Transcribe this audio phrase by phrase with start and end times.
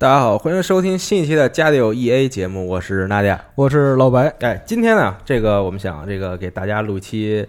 [0.00, 3.44] 大家好，欢迎收听新一期的《家里有 EA》节目，我是娜迪亚。
[3.56, 7.44] 我是老白，哎，今天呢，这个我们想这个给大家录一期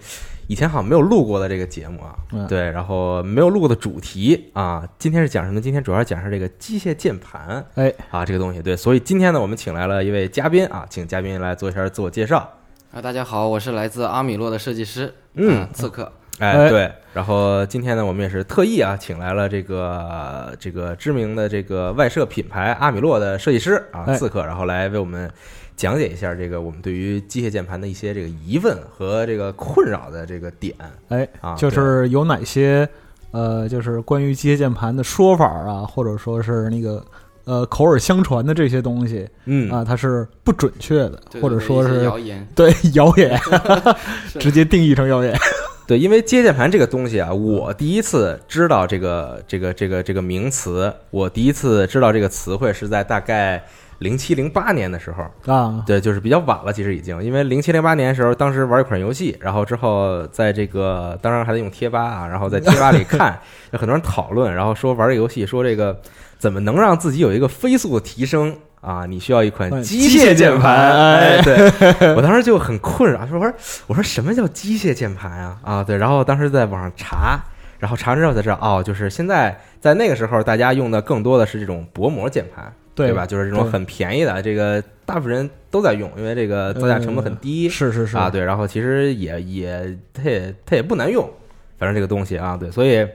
[0.47, 5.61] 以前好像没有录过的这个节目啊，嗯对，然后没有录过的主题啊，今天是讲什么？
[5.61, 8.59] 今天主要讲是这个机械键盘哎，啊，这个东西。
[8.63, 12.51] 对，所以今天呢，我们请来了一位嘉宾啊，请嘉宾来做一下自我介绍。
[12.91, 16.11] 啊，大家好，我是来自阿米洛的设计师，嗯啊刺客。
[16.39, 16.69] 哎，哎。
[16.69, 24.15] 对，然后今天呢，我们也是特意啊，请来了这个这个知名的这个外设品牌阿米洛的设计师啊，哎。
[24.15, 25.29] 刺客，然后来为我们
[25.75, 30.75] 讲解一下这个我们对于机械键盘的一些这个疑问和这个困扰的这个点
[31.07, 32.87] 哎，啊，就是有哪些
[33.31, 37.05] 呃，就是关于机械键盘的说法啊，或者说是那个
[37.45, 39.71] 呃口耳相传的这些东西嗯。
[39.71, 43.39] 啊，它是不准确的，对或者说是谣言，对谣言，
[44.39, 45.33] 直接定义成谣言。
[45.89, 53.63] 对，因为机械键盘这个东西啊，我第一次知道这个这个这个这个名词，我第一次知道这个词汇是在大概
[53.97, 55.51] 零七零八年的时候。
[55.51, 63.39] 啊，对，就是比较晚了，其实已经，因为零七零八年的时候，当时玩一款游戏，然后之后在这个当然还得用贴吧啊，然后在贴吧里 看，
[63.71, 65.99] 有很多人讨论，然后说玩这个游戏，说这个
[66.37, 69.05] 怎么能让自己有一个飞速的提升啊？
[69.05, 71.55] 你需要一款哎机械键盘，哎，对
[72.15, 73.53] 我当时就很困扰，说我说
[73.87, 75.57] 我说什么叫机械键盘啊？
[75.63, 77.39] 啊，对，然后当时在网上查。
[77.79, 83.25] 然后查完之后才知道，哦，就是现在在那个时候，大家用的更多的是这种薄膜键盘，对吧？
[83.25, 88.29] 就是这种很便宜的，这个大部分人都在用，因为这个造价成本很低、是是是啊。
[88.29, 91.23] 对，然后其实也也它也它也不难用，
[91.77, 93.07] 反正这个东西啊，对，所以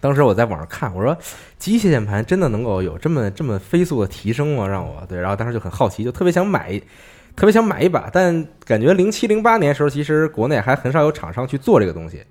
[0.00, 1.16] 当时我在网上看，我说
[1.58, 4.66] 机械键盘真的能够有这么这么飞速的提升吗？
[4.66, 6.80] 让我对，然后当时就很好奇，就特别想买，
[7.36, 12.22] 特别想买一把，但感觉零七零八年时候，其实国内还很少有厂商去做这个东西。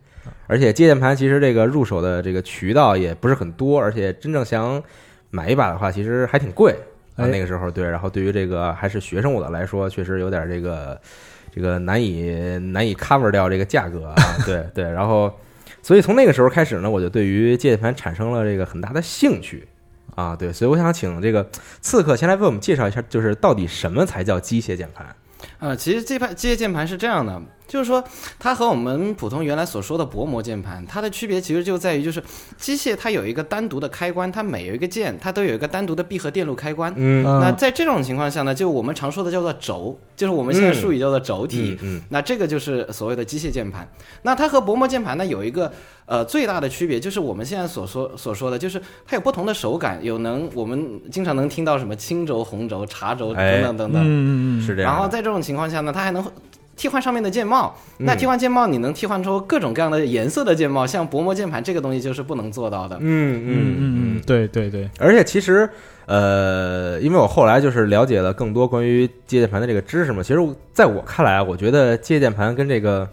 [0.47, 4.81] 而且机械键盘其实这个入手的这个渠道也不是很多，而且真正想
[5.29, 6.75] 买一把的话，其实还挺贵
[7.15, 10.99] 那个时候对，然后对于这个还是学生我的来说，确实有点这个
[11.53, 14.15] 这个难以难以 cover 掉这个价格啊。
[14.45, 15.31] 对对，然后
[15.81, 19.67] 所以从那个时候开始呢，我就对于键盘产生了这个很大的兴趣
[20.15, 20.35] 啊。
[20.35, 21.49] 对，所以我想请这个
[21.81, 25.15] 刺客先来为我们介绍一下，就是到底什么才叫机械键盘？
[25.59, 28.01] 啊，其实这盘机械键盘是这样的，就是说
[28.39, 32.23] 它和我们普通原来所说的薄膜键盘，它的区别其实就在于，就是
[32.57, 36.93] 机械它有一个单独的开关，它每有一个键，它都有一个单独的闭合电路开关。
[36.95, 41.77] 嗯那嗯在这种情况下呢，就我们常说的叫做轴，就是我们现在术语叫做轴体。
[41.81, 43.85] 嗯那这个就是所谓的机械键盘。
[44.21, 45.71] 那它和薄膜键盘呢有一个
[46.05, 54.03] 呃最大的区别，就是我们现在所说所说的，就是它有不同的手感，有能我们经常能听到什么青轴、红轴、茶轴哎等等等等。
[54.03, 54.91] 嗯嗯嗯，是这样。
[54.91, 56.23] 然后在这种情况下呢，它还能
[56.75, 57.75] 替换上面的键帽。
[57.97, 58.05] 嗯。
[58.05, 62.95] 那替换键帽，你能替换出各种各样的颜色的键帽，像薄膜键盘这个东西就是不能做到的。
[62.99, 65.69] 嗯嗯嗯嗯嗯，对对对，而且其实，
[66.05, 70.39] 呃，因为我后来就是了解了更多关于机械键盘的这个知识嘛，其实
[70.73, 73.07] 在我看来啊，我觉得机械键盘跟这个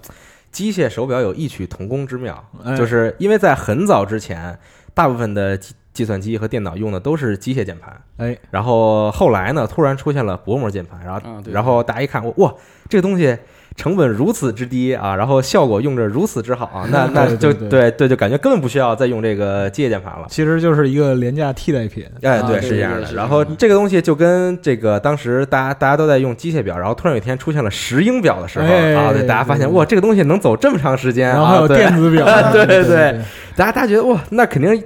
[0.53, 2.77] 机械手表有异曲同工之妙，哎。
[2.77, 4.57] 就是因为在很早之前，
[4.95, 5.59] 大部分的
[5.97, 12.55] 计计算机和电脑用的都是机械键盘，哎，然后后来呢，突然出现了薄膜键盘，然后、嗯对然后大家一看，哇，
[12.89, 13.37] 这个东西。
[13.77, 20.25] 成本如此之低啊，然后效果用着如此之好啊，那那就对对对对，就感觉根本不需要再用这个机械键盘了。
[20.31, 22.03] 其实就是一个廉价替代品。
[22.23, 23.01] 哎，啊对，是这样的。
[23.01, 33.21] 对对是然后这个东西就跟这个当时大家大家都在用机械表，然后突然有一天出现了石英表的时候哎啊，对，大家发现哇，这个东西能走这么长时间，然后还有啊电子表， 对对对对，
[33.57, 34.83] 大家大家觉得哇，那肯定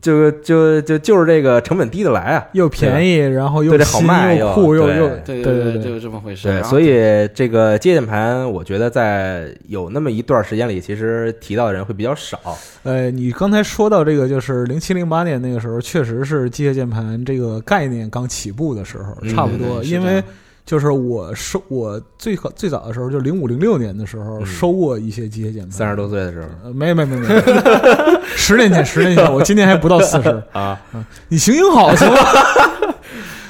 [0.00, 6.46] 就就就就是这个成本低的来啊，又便宜，然后又对这好新卖又又酷又对又对对对，就是这么回事。
[6.46, 12.38] 对，所以这个机械键盘，我觉得在有那么一段时间里，其实提到的人会比较少。
[12.84, 19.82] 呃，你刚才说到这个，就是零七零八年那个时候，确实是机械键盘这个概念刚起步的时候，嗯差不多。
[19.82, 20.22] 因为
[20.68, 27.26] 就是我收我最好最早的时候，就零五零六年的时候嗯收过一些机械键盘，三十多岁的时候呃，没没没没，
[28.36, 30.78] 十年前十年前，我今年还不到四十，啊，
[31.28, 32.18] 你行行好行吗？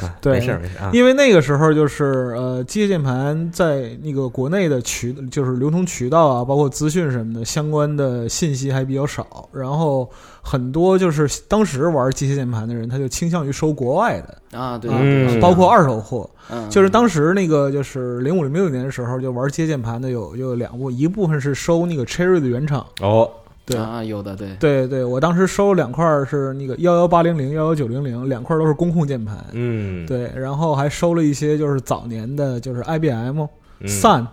[0.21, 10.09] 对没事没事啊，因为那个时候就是呃，机械键盘在那个国内的渠就是流通渠道啊，包括资讯什么的相关的信息还比较少，然后
[10.43, 16.29] 很多就是当时玩机械键盘的人，他就倾向于收国外的，啊，对，啊对嗯包括二手货。
[16.51, 16.69] 嗯。
[16.71, 23.31] 就是当时那个就是零五零六年的时候，就玩机械键盘的有有两部，一部分是收那个 Cherry 的原厂，哦，
[23.75, 24.55] 对啊，有的对。
[24.59, 29.45] 对对，我当时收了两块儿是那个幺幺八零零、幺幺九零零，两块儿都是工控键盘。
[29.53, 33.47] 嗯，对，然后还收了一些就是早年的，就是 IBM、
[33.81, 34.27] 嗯 Sun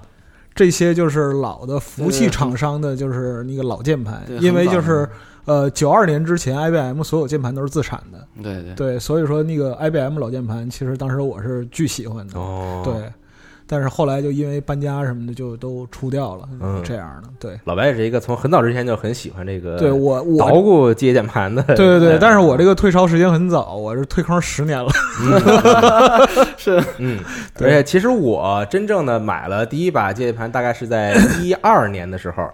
[0.53, 5.07] 这些就是老的服务器厂商的，就是那个老键盘对，因为就是
[5.43, 12.93] 呃，九二年之前，IBM 所有键盘都是自产的，对对对，所以说那个 IBM 老键盘，其实当时我是巨喜欢的，哦，对。
[13.67, 17.29] 但是后来就因为搬家什么的，就都出掉了，嗯这样的。
[17.39, 24.89] 对，老白也是一个从很早之前就很喜欢这个对我我捣鼓机械键盘的，对对对，哎但是我这个退潮时间很早，我是退坑十年了。
[26.57, 27.19] 是嗯，
[27.57, 32.47] 对而且其实我真正的买了第一把机械键盘，大概是在一二年的时候，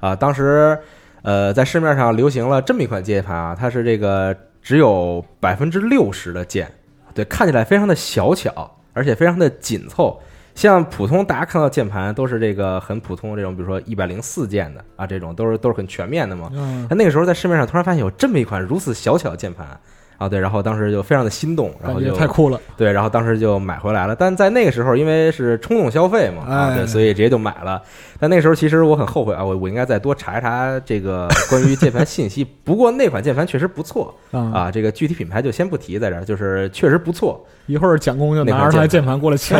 [0.00, 0.76] 啊，当时
[1.22, 6.68] 呃在市面上流行了这么一款机械盘啊，它是这个只有百分之六十的键，
[7.14, 10.20] 对，看起来非常的小巧，而且非常的紧凑。
[10.58, 16.50] 像普通大家看到键盘都是这个很普通的这种，比如说一百零四键的啊，这种都是都是很全面的嘛。
[16.52, 19.78] 嗯，那那个时候在市面上突然发现有这么一款如此小巧的键盘
[20.18, 22.60] 啊，对，然后当时就非常的心动，然后就太酷了。
[22.76, 24.14] 对，然后当时就买回来了。
[24.14, 27.80] 但在那个时候，因为是冲动消费嘛，啊，哎对，所以直接就买了。
[28.18, 32.44] 但那时候其实我很后悔啊，我我应该再多查一查这个 关于键盘信息。
[32.64, 39.56] 不过那款键盘确实不错啊，啊，这个具体品牌就先不提在这儿，就是确实不错，一会儿蒋工就拿着他的键键盘过来敲。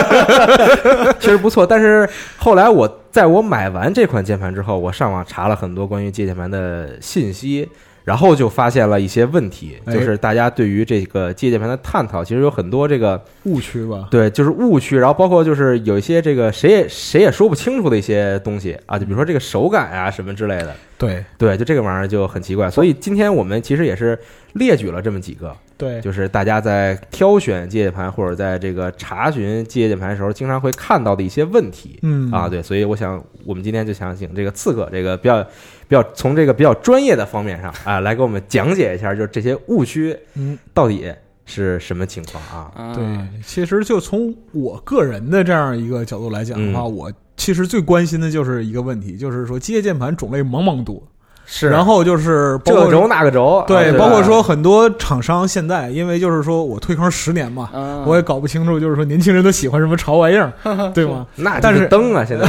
[1.20, 1.66] 确实不错。
[1.66, 2.08] 但是
[2.38, 7.68] 后来我在我买完这款键盘之后，我上网查了很多关于借键盘的信息。
[8.04, 14.08] 然后就发现了一些问题，哎就是大家对于这个机械键盘的探讨，其实有很多这个误区吧？
[14.10, 22.70] 对，就是误区，然后包括就是有一些这个谁也谁也说不清楚的一些东西啊，就比如说这个手感啊什么之类的，对对，就这个玩意儿就很奇怪。
[22.70, 24.16] 所以今天我们其实也是
[24.52, 41.10] 列举了这么几个，对，就是大家在挑选机械盘或者在这个查询机械键盘的时候，经常会看到的一些问题嗯啊，对，所以我想我们今天就想请这个刺客这个比较比较从这个比较专业的方面上啊，来给我们讲解一下，就是这些误区嗯，到底
[41.46, 42.70] 是什么情况啊？
[42.76, 43.02] 啊对，
[43.42, 51.02] 其实就从我个人的这样一个角度来讲的话，嗯我其实最关心的就是一个问题，就是说机械键盘种类茫茫多，
[51.46, 51.70] 是。
[51.70, 60.52] 然后就是包括这个轴那个轴，对，包括说很多厂商现在，因为就是说我退坑十年嘛，嗯我也搞不清楚，就是说年轻人都喜欢什么潮玩意儿，
[60.92, 61.26] 对吗？
[61.34, 62.46] 那但是灯啊，现在。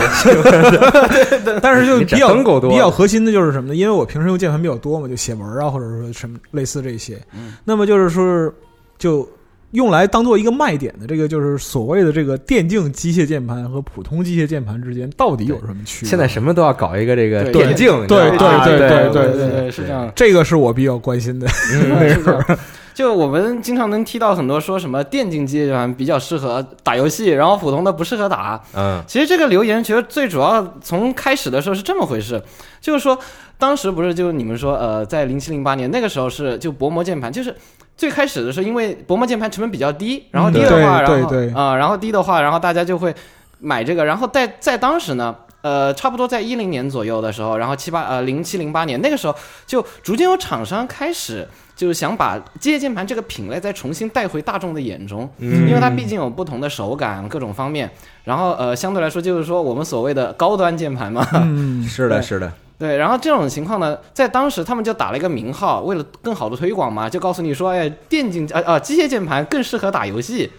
[1.63, 2.33] 但是就比较
[2.69, 3.75] 比较核心的就是什么呢？
[3.75, 7.17] 因为我平时用键盘比较多嘛，就写文啊，或者说什么类似这些。
[7.33, 7.53] 嗯。
[7.63, 8.51] 那么就是说，
[8.97, 9.27] 就
[9.71, 16.09] 用来当做一个卖点的这个，就是所谓的这个电竞机械键盘和普通机械键盘之间到底有什么区别？
[16.09, 20.11] 现在什么都要搞一个这个电竞，对对对对对对对，是这样。
[20.15, 21.47] 这个是我比较关心的。
[21.47, 22.59] 嗯是这样。
[22.93, 28.61] 就我们经常能听到很多说什么电竞机械键盘比较适合打游戏，然后普通的不适合打。
[28.75, 32.39] 嗯其实这个留言其实最主要从开始的时候是这么回事，
[32.81, 33.17] 就是说
[33.57, 37.55] 当时不是就你们说呃，在零七零八年那个时候是就薄膜键盘，就是
[38.01, 43.13] 最开始的时候，因为薄膜键盘成本比较低，然后低的话，嗯然后啊、然后低的话，然后大家就会
[43.59, 45.35] 买这个，然后在在当时呢。
[45.63, 49.35] 呃，差不多在一零年左右的时候，然后七八呃零七零八年那个时候，
[49.67, 55.67] 就逐渐有厂商开始就是想把机械键盘这个品类再重新带回大众的眼中，嗯。
[55.69, 57.87] 因为它毕竟有不同的手感各种方面，
[58.23, 70.49] 然后呃相对来说就是说我们所谓的高端键盘嘛，嗯，是的，是的，对，然后这种情况呢，在当时他们就打了一个名号，为了更好的推广嘛，就告诉你说，哎，电竞啊啊机械键盘更适合打游戏。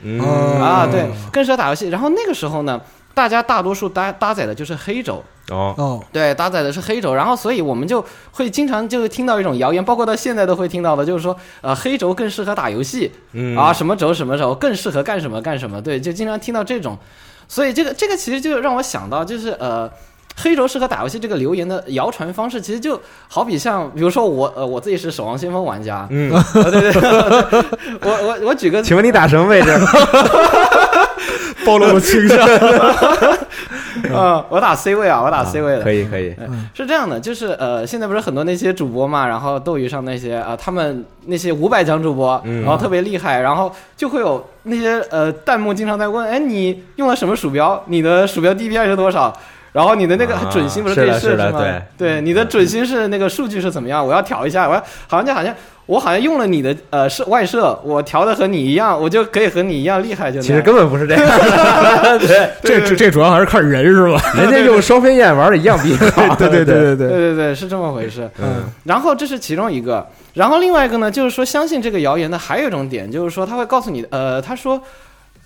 [0.60, 1.88] 啊，对，更适合打游戏。
[1.88, 2.80] 然后那个时候呢，
[3.12, 13.10] 大家大多数搭搭载的就是黑轴，哦，哦，对，搭载的是黑轴，然后所以我们就会经常就听到一种谣言，包括到现在都会听到的，就是说，呃，黑轴更适合打游戏。
[13.32, 13.56] 嗯。
[13.56, 16.96] 啊，什么轴什么轴更适合干什么干什么，对，就经常听到这种，
[17.48, 19.90] 所以这个这个其实就让我想到，就是呃。
[20.36, 27.02] 黑轴适合打游戏这个留言的谣传方式，其实就好比像，比如说我呃我自己是守望先锋玩家，嗯，呃 对对对，
[28.02, 29.70] 我我我举个请问你打什么位置？
[31.64, 32.38] 暴露了倾向。
[34.10, 36.34] 呃我打 C 位啊，我打 C 位的，可以可以，
[36.74, 47.80] 是这样的，就是呃，现在不是很多那些主播嘛，然后斗鱼上那些啊、呃他们那些五百强主播，嗯然后特别厉害，然后就会有那些呃弹幕经常在问，哎，你用了什么鼠标？
[47.86, 49.32] 你的鼠标 DPI 是多少？
[49.72, 51.82] 然后你的那个啊准心不可以是的是的设置吗？
[51.96, 52.20] 对。
[52.20, 54.06] 你的准心是那个数据是怎么样？
[54.06, 55.54] 我要调一下，我要好像就好像
[55.86, 61.26] 我好像用了你的呃是外设，我调的和你一样，我就可以和你一样厉害，就其实根本不是这样，
[62.20, 64.20] 对，这这这主要还是看人是吧？
[64.36, 65.88] 人家用双飞燕玩的一样比。
[65.88, 66.64] 你好，对对。
[66.64, 68.30] 对对对对，对对，是这么回事。
[68.40, 68.64] 嗯。
[68.84, 74.80] 然后这是其中一个，然后另外一个呢，就是说相信这个谣言的还有一种点，就是说他会告诉你，呃，他说，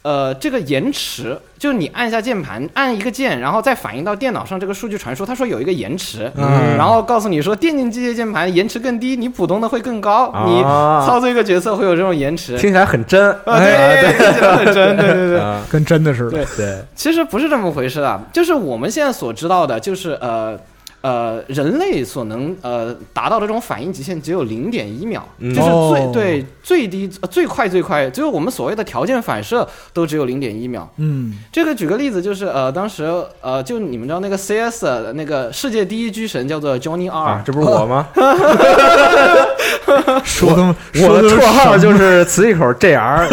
[0.07, 6.77] 呃，这个延迟，就是你按下键盘，按一个键，然后再反映到电脑上这个数据传输，他说有一个延迟，嗯。
[6.77, 12.57] 然后告诉你说电竞机械键盘延迟更低，你普通的会更高，你啊操作一个角色会有这种延迟。
[12.57, 15.41] 听起来很真，啊，对，听起来很真，对对对。
[15.43, 15.61] 啊。
[15.69, 16.31] 跟真的似的。
[16.31, 16.47] 对。
[16.57, 20.57] 对，其实不是这么回事啊，就是我们现在所知道的，就是呃
[21.07, 25.55] 呃人类所能呃达到的这种反应极限只有零点一秒，嗯。
[25.55, 26.11] 就是最、哦。
[26.13, 30.89] 对最低、呃最快最快，就是我们所谓的条件反射都只有零点一秒。
[30.97, 33.05] 嗯，这个举个例子，就是呃，当时
[33.41, 38.09] 呃，就你们知道那个 CS 的那个世界第一狙神叫做 Johnny R，、啊，这不是我吗？
[40.25, 43.29] 说我的绰号就是磁器口 JR，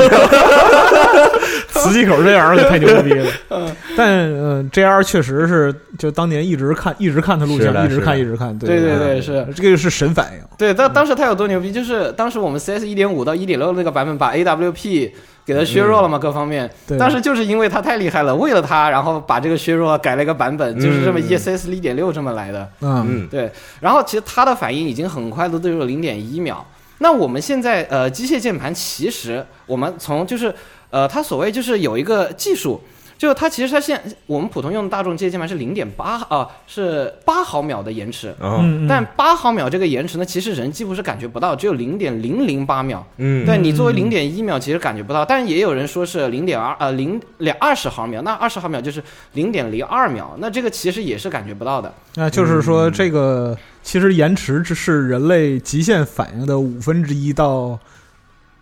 [1.83, 3.31] 磁器口 JR 可太牛逼了。
[3.97, 8.57] 但嗯，JR 确实是就当年一直看一直看他录像，一直看一直看。
[8.57, 9.45] 对对对是。
[9.55, 10.39] 这个是神反应。
[10.57, 15.11] 对，当当时他有多牛逼，就是当时我们 CS 一点五到一点六那个版本把 AWP
[15.45, 16.69] 给它削弱了嘛，各方面。
[16.87, 22.67] 对，当时就是因为他太厉害了，为了他，然后把这个削弱改了一个版本，就是这么嗯 ESS 一点六这么来的。
[22.81, 26.65] 嗯嗯对，然后其实它的反应已经很快的都有零点一秒。
[26.99, 30.53] 那我们现在呃机械键盘其实我们从就是
[30.93, 32.79] 呃它所谓就是有一个技术。
[33.15, 43.05] 就是它其实它现我们普通用的大众机械键盘是零点八啊，是八毫秒的延迟，嗯嗯，但八毫秒这个延迟呢，其实人几乎是感觉不到，只有零点零零八秒。
[43.17, 49.01] 嗯，对你作为嗯零点一秒，其实感觉不到，但也有人说是零点二呃零两二十毫秒，那二十毫秒就是
[49.33, 51.93] 零点零二秒，那这个其实也是感觉不到的。
[52.15, 57.79] 那就是说这个其实延迟只是人类极限反应的五分之一到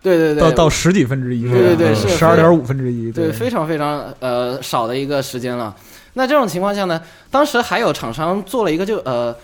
[0.02, 5.76] 对对对，到到十几分之一，对对对是十二点五分之一，对，非常非常呃少的一个时间了。
[6.14, 9.36] 那这种情况下呢，当时还有厂商做了一个就呃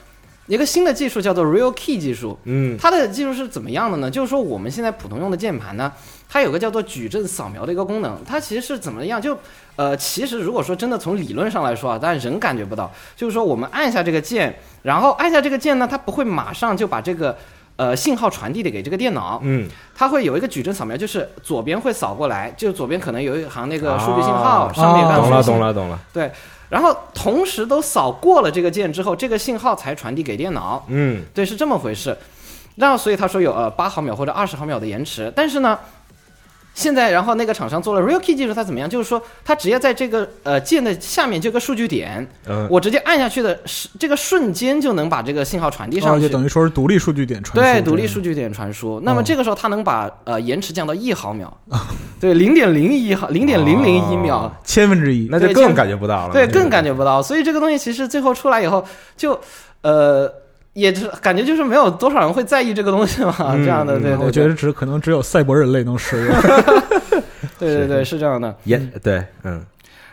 [0.47, 2.37] 一个新的技术叫做 Real Key 技术。
[2.45, 4.09] 嗯它的技术是怎么样的呢？
[4.09, 5.91] 就是说我们现在普通用的键盘呢，
[6.27, 8.17] 它有个叫做矩阵扫描的一个功能。
[8.25, 9.21] 它其实是怎么样？
[9.21, 9.37] 就
[9.75, 17.37] 呃，其实如果说真的从理论上来说啊，但人感觉不到，就是说我们按下这个键，然后按下这个键呢，它不会马上就把这个
[17.77, 19.67] 呃信号传递的给这个电脑，嗯。
[19.95, 26.31] 它会有一个矩阵扫描，就是左边会扫过来，就左边可能有一行那个数据信啊号，上面有啊懂了懂了懂了，对。
[26.69, 30.83] 然后同时都扫过了这个键之后，这个信号才传递给电脑。
[30.87, 31.23] 嗯。
[31.33, 32.15] 对，是这么回事。
[32.75, 35.79] 然后所以他说有呃八毫秒或者二十毫秒的延迟，但是呢，
[36.77, 38.87] 现在然后那个厂商做了 Real Key 技术，它怎么样？
[38.87, 46.27] 就是说它直接在这个呃键的下面就个数据点，嗯我直接按下去的是这个瞬间就能把这个信号传递上哦，去。
[46.27, 48.99] 就等于说是独立数据点传输，对，独立数据点传输。
[49.03, 51.51] 那么哦这个时候，它能把呃延迟降到一毫秒，
[52.21, 57.23] 对，零点零一毫，零点零零一秒哦，千分之一，那就更感觉不到了，对，更感觉不到。
[57.23, 59.39] 所以这个东西其实最后出来以后，就
[59.81, 60.31] 呃，
[60.77, 66.35] 也是感觉就是没有多少人会在意这个东西嘛，嗯 这样的，嗯对对，我觉得只可能只有赛博人类能使用。
[67.57, 68.55] 对对对，是这样的。
[68.65, 69.65] 延对嗯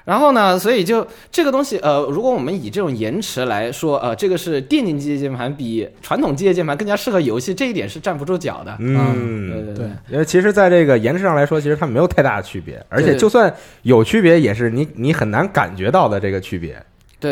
[0.07, 8.75] 然后呢，所以就这个东西，呃，如果我们以这种延迟来说，呃，这个是电竞机械键盘比传统机械键盘更加适合游戏，这一点是站不住脚的。
[8.79, 16.83] 对嗯对对因为其实，在这个延迟上来说，其实它没有太大的区别，而且就算有区别，也是你你很难感觉到的这个区别。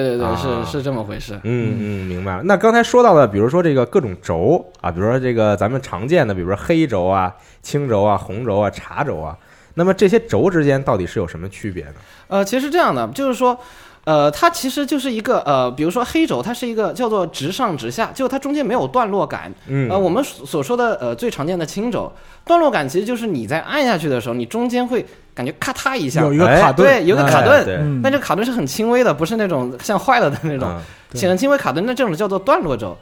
[0.01, 1.35] 对对对，啊是是这么回事。
[1.45, 2.43] 嗯嗯，明白了。
[2.45, 9.37] 那刚才说到的，比如说这个各种轴啊，比如说这个咱们常见的，比如说黑轴啊、青轴啊、红轴啊、茶轴啊，
[9.75, 11.95] 那么这些轴之间到底是有什么区别呢？
[12.29, 13.59] 呃，其实这样的，就是说，
[14.05, 19.53] 呃，它其实就是一个呃，比如说黑轴，它是一个叫做直上直下，就它中间没有段落感。
[19.67, 22.11] 嗯呃，我们所所说的呃最常见的青轴，
[22.45, 26.21] 段落感其实就是你在按下去的时候，你中间会感觉咔嗒一下。
[26.23, 28.01] 有，一个哎卡顿，对有个哎卡顿。
[28.03, 30.83] 但这个卡顿是很轻微的，不是那种像坏了的那种，嗯。
[31.11, 32.97] 对很轻微卡顿，那这种叫做段落轴。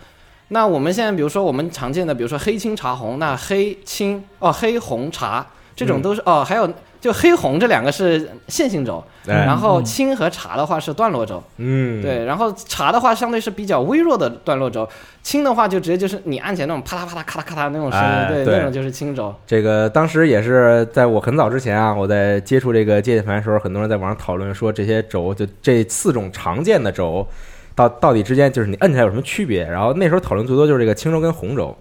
[0.48, 5.46] 那我们现在比如说我们常见的，比如说黑青茶红，那黑青哦黑红茶
[5.76, 6.02] 这种嗯。
[6.02, 6.68] 都是、哦，还有
[7.00, 14.86] 就黑红这两个是线性轴，哎然后嗯青和茶的话是段落轴，嗯，对，然后茶的话相对是比较微弱的段落轴，
[15.22, 19.34] 青的话就直接就是你按起来那种啪嗒啪嗒咔嗒咔嗒那种声音，对那种就是青轴。
[19.46, 27.26] 这个当时也是在我很早之前啊，我在接触这个界键盘的时候，很多人在网上讨论说这些轴，就这四种常见的轴，
[27.74, 29.64] 到到底之间就是你摁起来有什么区别？
[29.64, 31.74] 然后那时候讨论最多就是这个青轴跟红轴，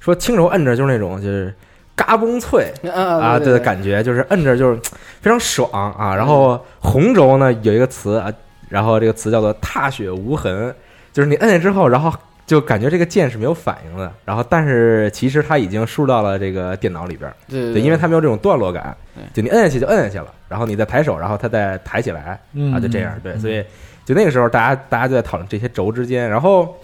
[0.00, 1.54] 说青轴摁着就是那种就是
[1.96, 4.80] 嘎嘣脆啊的感觉，就是摁着就是
[5.20, 6.14] 非常爽啊。
[6.14, 8.32] 然后红轴呢有一个词啊，
[8.68, 10.74] 然后这个词叫做踏雪无痕，
[11.12, 12.12] 就是你摁下之后，然后
[12.46, 18.94] 就感觉这个键是没有反应的，然后但是其实它已经输入到了这个电脑里边儿，对对，因为它没有这种段落感，
[19.32, 23.64] 就你摁下去就摁下去了，然后你再抬手，然后它再抬起来嗯啊，就这样，对，所以
[24.04, 26.76] 就那个时候大家大家就在讨论这些轴之间，然后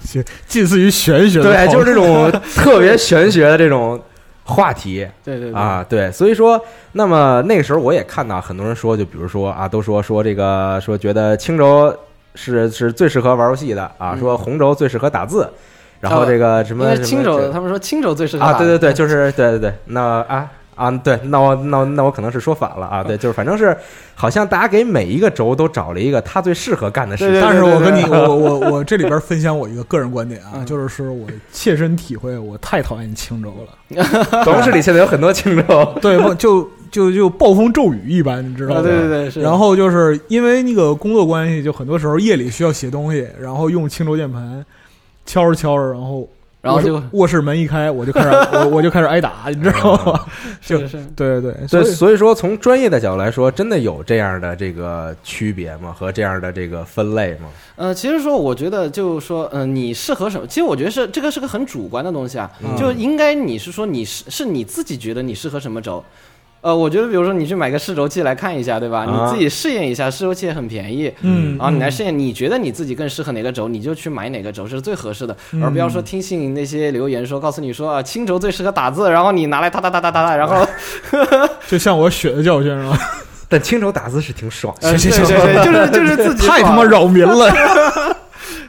[0.46, 4.00] 近似于玄学的对，就是这种特别玄学的这种
[4.48, 5.60] 话题，对对对。
[5.60, 6.58] 啊，对，所以说，
[6.92, 11.94] 那么那个时候我也看到很多人说，就比如说啊，都说说这个说觉得青轴
[12.34, 14.18] 是是最适合玩游戏的啊，嗯。
[14.18, 15.48] 说红轴最适合打字，
[16.00, 23.76] 然后哦这个什因么什么青轴，他们说青轴最适合啊，打对对对，就是对对对，那啊啊，对，那我那我那我可能是说反了啊，对，就是反正是
[24.14, 34.04] 好像大家给每一个轴都找了一个他最适合干的事情，但是我跟你，我 我我这里边分享我一个个人观点啊，嗯就是是我切身体会，我太讨厌青轴了。
[34.30, 38.82] 办公室里现在有很多青轴，对，不就就就暴风骤雨一般，你知道啊，吗？
[38.82, 39.40] 对对对，是。
[39.40, 44.64] 然后就是因为那个工作关系，就很多时候夜里需要写东西，然后用青轴键盘
[45.26, 46.28] 敲着敲着，然后
[46.68, 50.20] 然后就卧室门一开，我就开始我我就开始挨打，你知道吗？
[50.60, 55.94] 就是是对对对，对，所以所以说从专业的角度来说，真的有这样的这个区别吗？
[55.98, 57.48] 和这样的这个分类吗？
[57.76, 60.46] 呃，其实说我觉得就是说，呃，你适合什么？
[60.46, 66.04] 其实我觉得是这个是个很主观的东西啊，嗯就应该你是说你是是你自己觉得你适合什么轴。
[66.68, 69.06] 呃，我觉得比如说你去买个试轴器来看一下，对吧？
[69.08, 71.10] 啊你自己试验一下，试轴器也很便宜。
[71.22, 80.66] 嗯，然后你来嗯试验，你觉得你自己更适合哪个轴，你就去买哪个轴是最合适的，嗯而不要说听信那些留言说告诉你说啊青轴最适合打字，然后你拿来哒哒哒哒哒哒，然后
[81.66, 82.98] 就像我血的教训是吧？
[83.48, 87.50] 但青轴打字是挺爽行行对对对，就是就是自己 太他妈扰民了。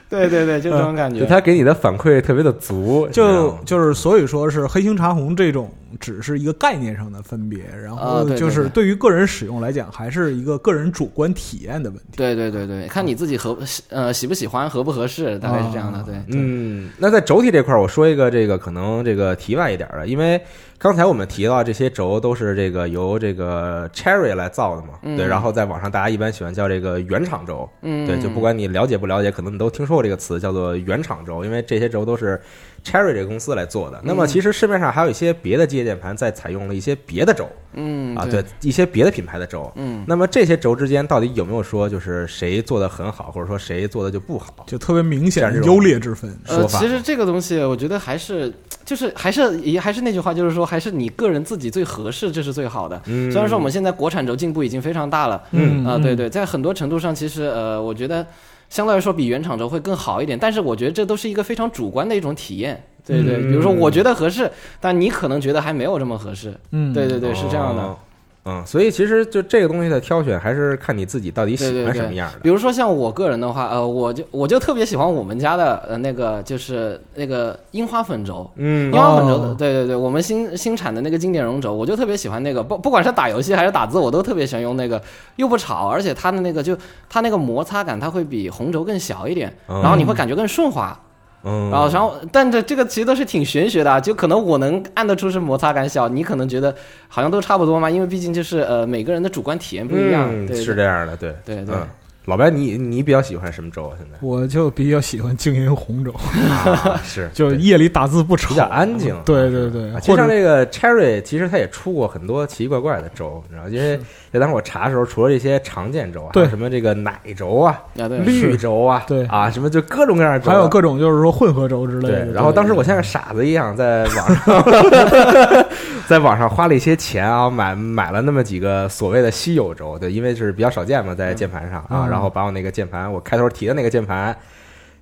[0.09, 1.19] 对对对，就这种感觉。
[1.19, 12.17] 就他给你的反馈特别的足，就就是，所以说是黑星茶红这种只是一个概念上的分别，然啊后就是对于个人使用来讲，还是一个个人主观体验的问题。
[12.17, 15.99] 对对对对，看你自己合喜呃喜不喜欢，合不合适，大概是这样的。
[15.99, 20.41] 啊对，嗯，那在轴体这块儿，我说一个这个可能这个题外一点儿的，因为
[20.77, 32.39] 刚才我们提到这些轴都是这个由这个 Cherry 来造的嘛，嗯对，然后在网上大家一般喜欢叫这个原厂轴，嗯，对，就不管你了解不了解，可能你都听说过这个词叫做原厂轴，因为这些轴都是
[32.83, 33.99] Cherry 这个公司来做的。
[34.03, 39.71] 那么其实市面上还有一些别的机械键盘在采用了一些别的轴嗯啊，对，一些别的品牌的轴。
[39.75, 44.65] 嗯那么这些轴之间到底有没有说就是谁做的很好，或者说谁做的就不好？
[44.65, 46.35] 就特别明显优劣之分。
[46.47, 48.51] 呃，说法其实这个东西，我觉得还是
[48.83, 52.99] 就是还是也还是那句话，就是说还是你个人自己最合适，这是最好的。
[53.05, 58.25] 嗯，虽然说我们现在国产轴进步已经非常大了，嗯啊、对对，在很多程度上，其实呃，我觉得
[58.69, 62.81] 相对来说比原厂轴会更好一点，但是我觉得这都是一个非常主观的一种体验。
[63.05, 66.53] 对对，嗯比如说我觉得合适，但你可能觉得还没有这么合适。
[66.71, 67.81] 嗯，对对对，是这样的。
[67.81, 67.97] 哦
[68.45, 72.39] 嗯，所以其实就这个东西的挑选，还是看你自己到底喜欢什么样的。
[72.39, 78.49] 比如说像我个人的话，呃，我就我就特别喜欢我们家的呃那个就是那个樱花粉轴。
[78.55, 84.99] 嗯樱花粉轴的，哦对对对，我们新新产的那个经典绒轴，我就特别喜欢那个，不不管是打游戏还是打字，我都特别喜欢用那个，
[85.35, 86.77] 又不吵，而且它的那个就
[87.09, 91.08] 它那个摩擦感，它会比红轴更小一点，嗯然后你会感觉更顺滑，嗯，
[91.41, 96.75] 然后然后但这这个其实都是挺玄学的啊，就可能我能按得出是摩擦感小，你可能觉得
[97.07, 100.55] 好像都差不多嘛，因为毕竟就是呃每个人的主观体验不一样，嗯，对。
[100.57, 101.75] 是这样的，对对对。
[101.75, 101.87] 嗯，
[102.29, 103.97] 老白，你你比较喜欢什么粥啊？
[103.97, 109.15] 现在我就比较喜欢静音红轴，啊， 是就夜里打字不吵，比较安静。
[109.25, 113.99] 对对对，啊其实像这个 Cherry，其实它也出过很多奇奇怪怪的粥，你知道，因为
[114.31, 122.25] 在当时我查的时候，除了这些常见粥啊什么这个奶粥啊、啊对，绿轴啊，对啊，什么就各种各样的粥啊，还有各种就是说混合粥之类的。
[122.25, 124.63] 对，然后当时我像个傻子一样在网上，
[126.09, 134.35] 在网上花了一些钱啊，买买了那么几个所谓的稀有轴，对，因为是比较少见嘛，在键盘上啊，嗯然后把我那个键盘，我开头提的那个键盘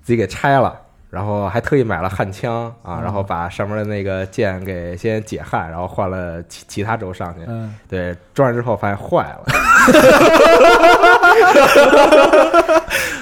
[0.04, 0.82] 自己给拆了。
[1.10, 7.40] 然后还特意买了焊枪啊，然后把上面的那个键给先解焊，然后换了其其他轴上去。
[7.48, 9.46] 嗯，对，装上之后发现坏了，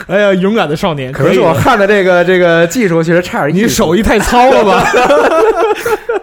[0.10, 3.56] 哎呀，勇敢的少年，可能是我焊的这个这个技术其实差点。
[3.56, 4.84] 你手艺太糙了吧？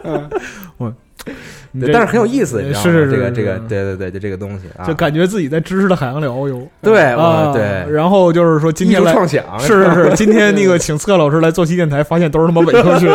[0.79, 1.02] 我，你这
[1.81, 2.85] 对但是很有意思，你知道吗？
[2.85, 6.69] 是是是这个这个，对对对，就这个东西啊，就感觉自己在知识的海洋里遨游。
[6.83, 9.13] 对，啊，对，然后就是说今天来。
[9.13, 13.11] 创想是是是， 今天那个请刺客老师来做期电台，发现都是他妈伪科学。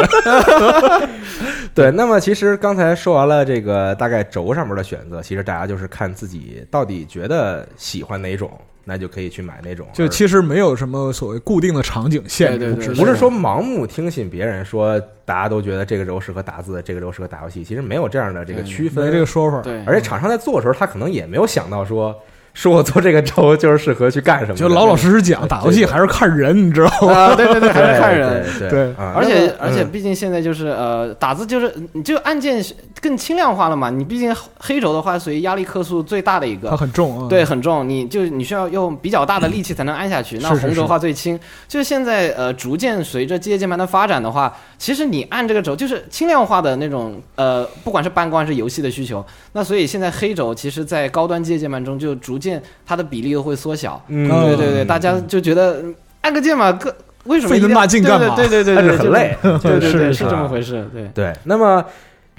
[1.76, 1.91] 对。
[1.91, 8.50] 那么其实刚才说完了这个大概轴上面的选择，其实大家就是看自己到底觉得喜欢哪种，
[8.88, 9.86] 那就可以去买那种。
[9.93, 19.12] 就其实没有什么所谓固定的场景限制，对对对不是说盲目听信别人说，大家都觉得这个轴适合打字，这个轴适合打游戏，其实没有这样的这个区没分。
[19.12, 19.62] 这个说法。
[19.62, 22.17] 对，而且厂商在做的时候，他可能也没有想到说，
[22.58, 27.13] 说我做这个轴就是适合去干什么，就老老实实讲，打游戏还是看人，你知道吗？
[27.13, 28.43] 啊，对对对，还是看人。
[28.58, 32.65] 对对啊而且而且，嗯毕竟现在就是呃，打字就是你就按键
[33.00, 33.91] 更轻量化了嘛。
[33.91, 37.28] 你毕竟黑轴的话，属于压力克数最大的一个它，很重啊。
[37.30, 40.39] 对，很重，你就你需要用比较大的力气才能按下去。
[40.39, 49.24] 那红轴的话最轻，就是现在呃，逐渐随着机械键盘的发展的话，其实你按这个轴就是轻量化的那种呃，不管是办公还是游戏的需求。
[49.54, 52.46] 那所以现在黑轴其实在高端机械键盘中就逐渐
[52.86, 54.01] 它的比例又会缩小。
[54.07, 59.38] 嗯，对对对，大家就觉得嗯按个键嘛，各为什么费那么大劲干嘛对对对对对，但是很累。
[59.41, 60.88] 对对对，是是这么回事。
[60.93, 61.83] 对，对，那么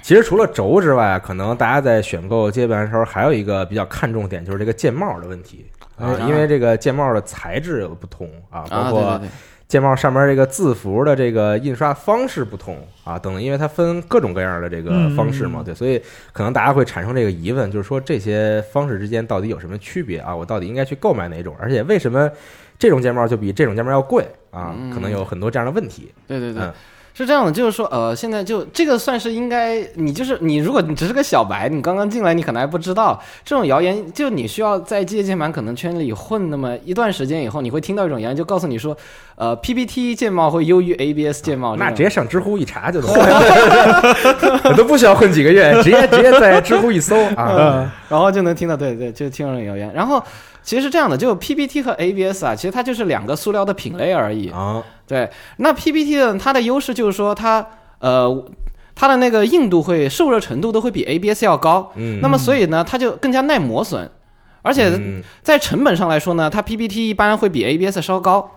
[0.01, 5.65] 其实除了轴之外，可能大家在选购接盘的时候，还有一个比较看重点，就是这个键帽的问题。
[5.97, 6.15] 啊。
[6.17, 9.29] 哎，因为这个键帽的材质有不同啊，包啊，对括对对，
[9.69, 16.01] 键帽上面这个字符的这个印刷方式不同啊，等等，因为它分各种各样的这个方式嘛，嗯对，所以
[16.33, 20.35] 可能大家会产生这个疑问，就是说这些方式之间到底有什么区别啊？
[20.35, 21.55] 我到底应该去购买哪种？
[21.59, 22.27] 而且为什么
[22.79, 24.73] 这种键帽就比这种键帽要贵啊？
[24.75, 26.11] 嗯可能有很多这样的问题。
[26.25, 26.73] 对对对嗯，
[27.23, 38.95] 是这样的，就是说，呃，现在就这个算是应该，你就是你，如果你只是个小白，你刚刚进来，你可能还不知道这种谣言，就你需要在机械键盘可能圈里混那么一段时间以后，你会听到一种谣言，就告诉你说，
[39.35, 43.09] 呃，PPT 键帽会优于 ABS 键帽那直接上知乎一查就能，
[44.63, 47.91] 我都不需要混几个月，直接直接在知乎一搜 啊。
[48.07, 49.91] 然后就能听到，对对，就听到这种谣言。
[49.93, 50.23] 然后
[50.63, 54.49] 其实是这样的，就 PPT 和 ABS 啊，其实它就是两个塑料的品类而已。
[54.49, 57.65] 啊，对，那 PPT 的它的优势就是说它
[57.99, 58.45] 呃
[58.95, 64.07] 它的那个硬度会受热程度都会比 ABS 要高，嗯，那么所以呢它就更加耐磨损，
[64.61, 68.49] 而且嗯在成本上来说呢，它 PPT 一般会比 ABS 稍高。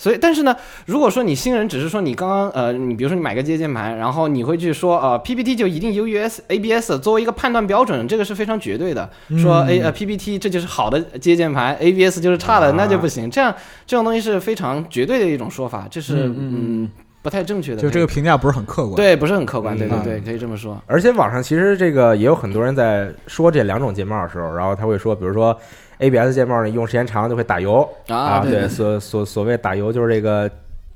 [0.00, 9.10] 所以，但是呢，如果说你新人只是说你刚刚呃，你比如说你买个接键盘，然后你会去说呃 PPT 就一定优于 S ABS 作为一个判断标准，这个是非常绝对的。
[9.38, 13.30] 说 A 呃 PPT 这就是好的接键盘，ABS 就是差的，啊那就不行。
[13.30, 13.54] 这样
[13.86, 16.88] 这种东西是非常绝对的一种说法，这是嗯
[17.20, 17.82] 不太正确的。
[17.82, 18.94] 就这个评价不是很客观。
[18.96, 20.82] 对不是很客观，对对嗯对，可以这么说。
[20.86, 25.54] 而且网上其实这个也有很多人在说这两种键帽的时候，然后他会说，比如说
[26.00, 30.50] ABS 键帽呢，用时间长就会打油啊对对所所所谓打油就是这个。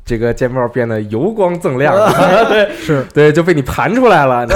[0.07, 1.97] 这个键帽变得油光锃亮，
[2.51, 4.45] 对是对，就被你盘出来了。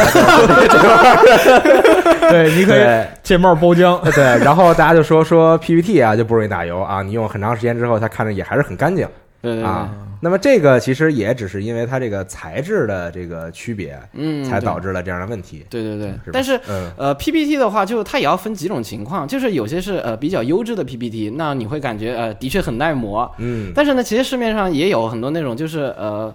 [2.28, 2.82] 对，你可以
[3.22, 3.98] 键帽包浆。
[4.12, 9.08] 对，然后大家就说说 PPT 啊就不容易打油啊，你用很长时间之后，它看着也还是很干净
[9.40, 9.90] 对对对，啊。
[10.20, 15.64] 那么这个其实也只是因为它这个材质的这个区别，嗯，才导致了这样的问题。
[15.70, 16.08] 对对对。
[16.24, 16.90] 是，但是嗯。
[16.98, 23.70] 呃，PPT 的话，就它也要分几种情况，就是有些是呃比较优质的 PPT，那你会感觉呃的确很耐磨，嗯。
[23.74, 26.34] 但是呢，其实市面上也有很多那种就是呃，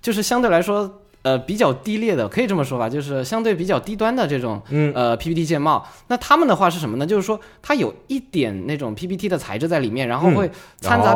[0.00, 0.90] 就是相对来说
[1.22, 5.84] 呃比较低劣的，可以这么说吧，就是相对比较低端的这种嗯呃 PPT 键帽。
[6.08, 7.06] 那他们的话是什么呢？
[7.06, 11.14] 就是说它有一点那种 PPT 的材质在里面，然后会掺杂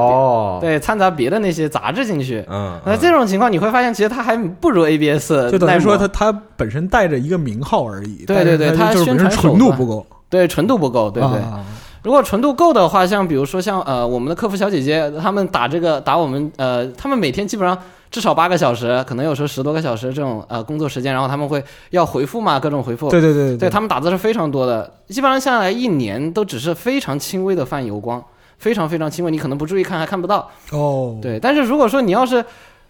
[0.61, 2.45] 对掺杂别的那些杂质进去。
[2.49, 11.39] 嗯，那这种情况你会发现，其实它还不如 ABS 就等于说它它本身带着一个名号而已，对对对它就是它宣本身纯传手段度不够，对纯度不够，对对。
[11.41, 11.65] 啊
[12.03, 17.77] 如果纯度够的话，像比如说像呃我们的客服小姐姐，她们打这个打我们呃，她们每天基本上
[18.11, 23.11] 至少八个小时，可能有时候十多个小时这种呃工作时间，然后他们会要回复嘛，各种回复。
[23.11, 28.23] 对对对对他们打字是非常多的，基本上下来一年都只是非常轻微的泛油光，
[28.59, 30.49] 非常非常轻微，你可能不注意看还看不到。
[30.71, 32.45] 哦，对，但是如果说你要是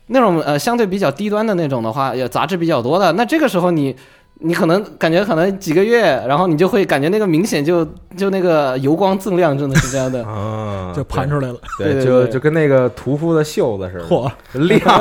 [0.08, 3.96] 那种呃相对比较低端的那种的话，也杂质比较多的，那这个时候你
[4.38, 7.84] 你可能感觉可能几个月，然后你就会感觉那个明显就
[8.16, 10.22] 就那个油光锃亮，真的是这样的。
[10.26, 14.98] 啊， 就盘出来了，对，对对对就就跟那个屠夫的袖子似的，嚯，亮。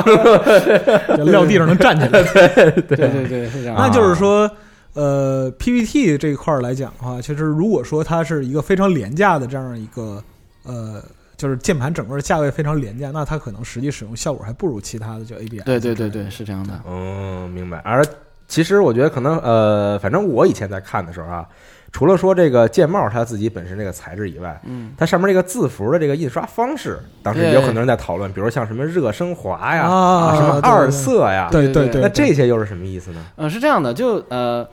[1.17, 2.10] 了撂地上能站起来。
[2.71, 3.76] 对对对，是这样。
[3.78, 4.50] 那就是说，
[4.93, 10.24] 呃，PPT 这一块儿来讲的话，其实如果说它是一个非常廉价的这样一个
[10.63, 11.04] 呃，
[11.36, 15.65] 就是键盘整个价位非常廉价，那它可能实际使用效果还不如其他的就 ABS。
[15.65, 16.74] 对对对对，是这样的。
[16.88, 17.80] 嗯，明白。
[17.80, 18.02] 而
[18.47, 21.45] 其实我觉得可能呃，反正我以前在看的时候啊，
[21.91, 33.25] 除了说这个键帽它自己本身这个材质以外，嗯，它上面这个字符的这个印刷方式，当时也有很多人在讨论，比如像什么热升华呀，啊什么二色呀，对对对对对，那这些又是什么意思呢？
[33.36, 34.67] 呃，是这样的，就呃，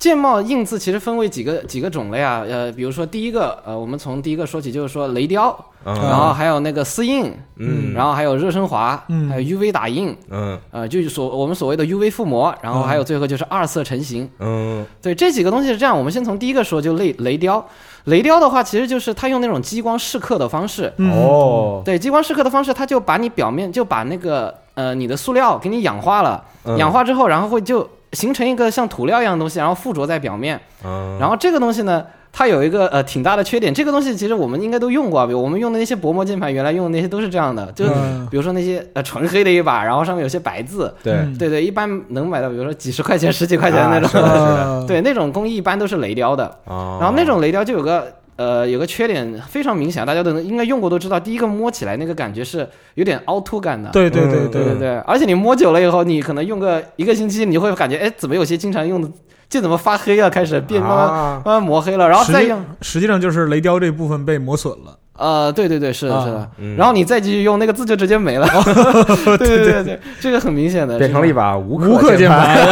[0.00, 9.28] 键帽印字其实分为几个几个种类啊，呃，比如说第一个，呃，我们从第一个说起，就是说雷雕，嗯，然后还有那个丝印，嗯，然后还有热升华，嗯。
[9.28, 10.58] 还有 UV 打印，嗯。
[10.70, 14.26] 呃，就是所我们所谓的 UV 覆膜，然后还有最后就是二色成型。
[14.38, 14.86] 嗯。
[15.02, 17.62] 对，这几个东西是这样，我们先从第一个说，就雷雷雕。
[18.04, 21.12] 雷雕的话，其实就是它用那种激光蚀刻的方式，嗯。
[21.12, 26.78] 哦，对，激光蚀刻的方式，它就把你表面就把那个呃你的塑料给你氧化了，嗯。
[26.78, 30.60] 氧化之后，然后会就形成一个像涂料一样的东西，然后附着在表面。
[30.84, 38.26] 嗯，然后这个东西呢，它有一个呃挺大的缺点，这个东西其实我们应该都用过，比如我们用的那些薄膜键盘，原来用的那些都是这样的，就嗯。
[38.30, 41.36] 比如说那些呃纯黑的一把，然后上面有些白字，对，嗯。
[41.36, 46.44] 对对，一般能买到，比如说几十块钱、十几块钱的那种，对，那种工艺一般都是雷雕的。
[46.64, 46.98] 哦。
[47.00, 53.90] 然后那种雷雕就有个呃有个缺点非常明显，大家都能应该用过都知道，第一个摸起来那个感觉是有点凹凸感的。
[53.90, 59.10] 对对对嗯对对对，而且你摸久了以后，你可能用个一个星期，你会感觉哎，怎么有些经常用的
[59.50, 64.96] 键怎么发黑了，开始变慢慢啊慢慢磨黑了，然后再用实际上就是雷雕这部分被磨损了。
[65.20, 66.48] 呃，对对对，是的，啊是的。
[66.58, 68.48] 嗯然后你再继续用那个字就直接没了。
[69.36, 71.56] 对对对对，这个很明显的变成了一把。
[71.58, 72.66] 无无克键盘，盘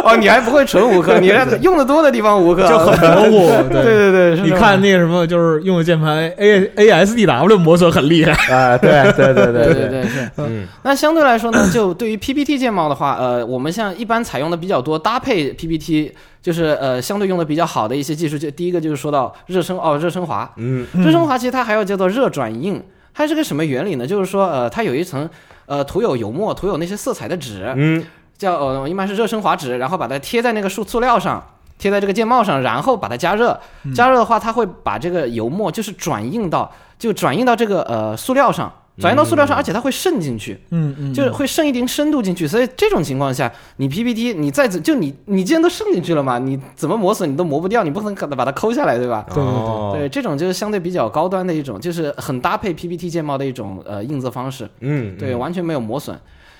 [0.04, 3.48] 哦，你还不会纯无克， 你用的多的地方无克，就很模糊。
[3.72, 8.32] 对对对，是你看那个什么，就是用的键盘 A A S D W 磨损很厉害。
[8.54, 10.04] 啊，对对对对对对。
[10.38, 16.12] 嗯那相对来说呢，就对于 PPT 键帽的话，呃，我们像一般采用的比较多搭配 PPT，
[16.44, 22.82] 就是呃相对用的比较好的一些技术，就第一个就是说到热升哦热升华，嗯热升华其实它还有叫做热转印，
[23.14, 24.06] 它是个什么原理呢？
[24.06, 25.26] 就是说呃它有一层
[25.64, 28.04] 呃涂有油墨、涂有那些色彩的纸，嗯
[28.36, 31.42] 叫呃一般是热升华纸，然后把它贴在那个塑塑料上。
[31.76, 33.60] 贴在这个键帽上，然后把它加热。
[33.96, 40.58] 加热的话，它会把这个油墨就是转印到，就转印到这个呃塑料上，转移到塑料上，而且它会渗进去。
[40.70, 49.26] 嗯嗯，就是会渗一定深度进去，所以这种情况下，你 PPT 你再怎就你你既然都渗进去了嘛，你怎么磨损你都磨不掉，你不可能把它抠下来，对吧？
[49.34, 56.16] 对对对这种就是相对比较高端的一种，就是很搭配 PPT 键帽的一种呃印字方式，嗯对，完全没有磨损。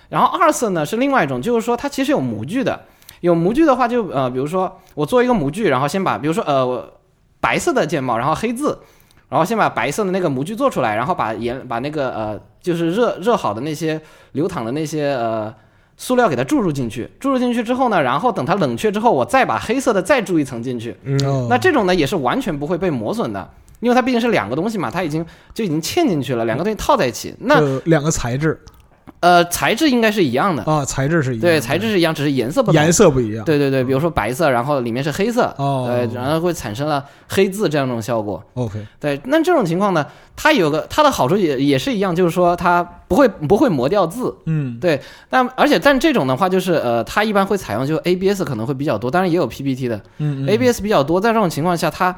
[0.09, 2.81] 然后二色呢是另外一种，就是说它其实有模具的，
[3.21, 6.93] 有模具的话就呃，比如说我做一个模具，然后先把比如说呃我
[7.41, 8.79] 白色的键帽，然后黑字，
[9.35, 15.53] 然后先把白色的那个模具做出来，然后把颜把那个呃就是热热好的那些流淌的那些呃
[15.97, 23.51] 塑料给它注入进去，注入进去之后呢，然后等它冷却之后，我再把黑色的再注一层进去，嗯哦那这种呢也是完全不会被磨损的。
[23.81, 27.35] 因为它毕竟是两个东西嘛，它已经就已经嵌进去了，两个东西套在一起。
[27.41, 28.59] 那两个材质
[29.25, 32.79] 呃，材质应该是一样的，啊，材质是一样的，对，材质是一样，只是颜色不同。
[32.79, 33.43] 颜色不一样。
[33.47, 38.45] 对对对，比如说白色，然后里面是黑色，哦对，然后会产生了黑字这样一种效果。
[38.53, 40.05] OK，对，那这种情况呢，
[40.37, 44.35] 它有个它的好处也也是一样，就是说它不会不会磨掉字。
[44.45, 52.15] 嗯对，但而且但这种的话，就是呃，它一般会采用就 ABS 可能会比较多，当然也有 PPT 的、嗯嗯 ABS 比较多，在这种情况下，它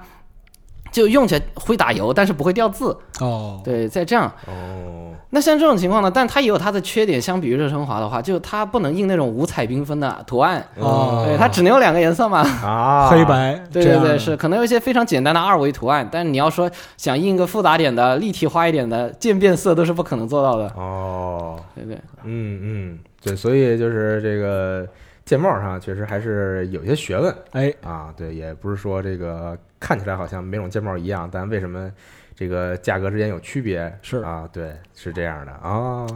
[0.97, 2.97] 就用起来会打油，但是不会掉字。
[3.21, 11.25] 哦，对，在这样，哦，那像这种情况呢，但它也有它的缺点，相比于热升华的话，就它不能印那种五彩缤纷的图案，哦。
[11.27, 12.39] 对，它只能有两个颜色嘛。
[12.39, 20.65] 啊，黑白对对对，是可能有一些非常简单的二维图案，但是你要说想印个复杂点的、立体化一点的、渐变色，都是不可能做到的。
[20.77, 21.99] 哦，对对。
[22.25, 24.87] 嗯嗯，对，所以就是这个
[25.27, 31.91] 键帽上确实还是有一些学问哎，啊，对，也不是说这个看起来好像每种键帽一样，但为什么
[32.35, 33.93] 这个价格之间有区别？
[34.03, 36.07] 是啊，对，是这样的啊，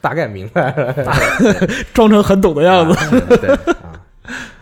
[0.00, 0.94] 大概明白了
[1.92, 3.36] 装成很懂的样子。
[3.36, 3.92] 对啊。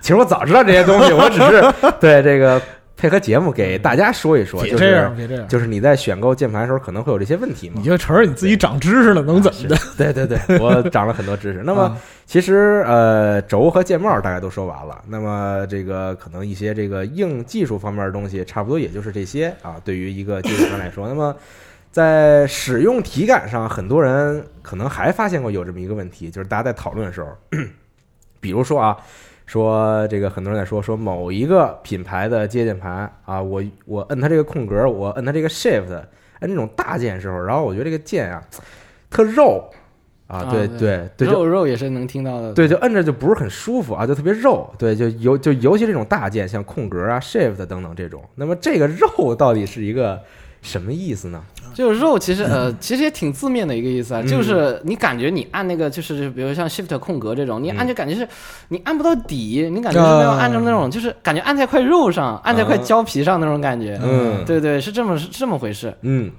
[0.01, 1.63] 其实我早知道这些东西，我只是
[2.01, 2.61] 对这个
[3.05, 7.85] 配合节目给大家说一说，就是别这样，别这样，就是你在选购键盘的时候可能会有这些问题嘛你。
[7.85, 9.77] 就承认你自己长知识了，能怎么的？
[9.99, 11.63] 对对对， 我长了很多知识。
[11.63, 19.77] 那么啊其实呃，轴和键帽大家都说完了，那么这个可能一些这个硬技术方面的东西，差不多也就是这些啊。
[19.85, 21.37] 对于一个机械盘来说， 那么
[21.93, 27.29] 在使用体感上，很多人可能还发现过有这么一个问题，就是大家在讨论的时候，
[28.41, 28.97] 比如说啊。
[29.47, 35.93] 说这个很多人在说说某一个品牌的接键盘啊，我我摁它这个空格，我摁它这个 Shift，
[36.41, 38.43] 摁这种大键的时候，然后我觉得这个键啊
[39.11, 39.71] 特肉
[40.27, 42.53] 啊，对对对对，肉肉也是能听到的。
[42.55, 44.69] 对，就摁着就不是很舒服啊，就特别肉。
[44.79, 48.25] 对，就尤就尤其这种大键，像空格啊、Shift 等等这种。
[48.37, 50.21] 那么这个肉到底是一个
[50.65, 51.41] 什么意思呢？
[51.75, 54.27] 就是肉，其实呃，其实也挺字面的一个意思啊，嗯。
[54.27, 58.27] 就是你感觉你按那个，就是比如像 Shift 空格这种，你按嗯就感觉是
[58.69, 64.01] 你按不到底，你感觉是那种啊按着那种，就是感觉按在块肉上，按在块胶皮上那种感觉。
[64.03, 64.45] 嗯。
[64.45, 65.95] 对对，是这么是这么回事。
[66.03, 66.31] 嗯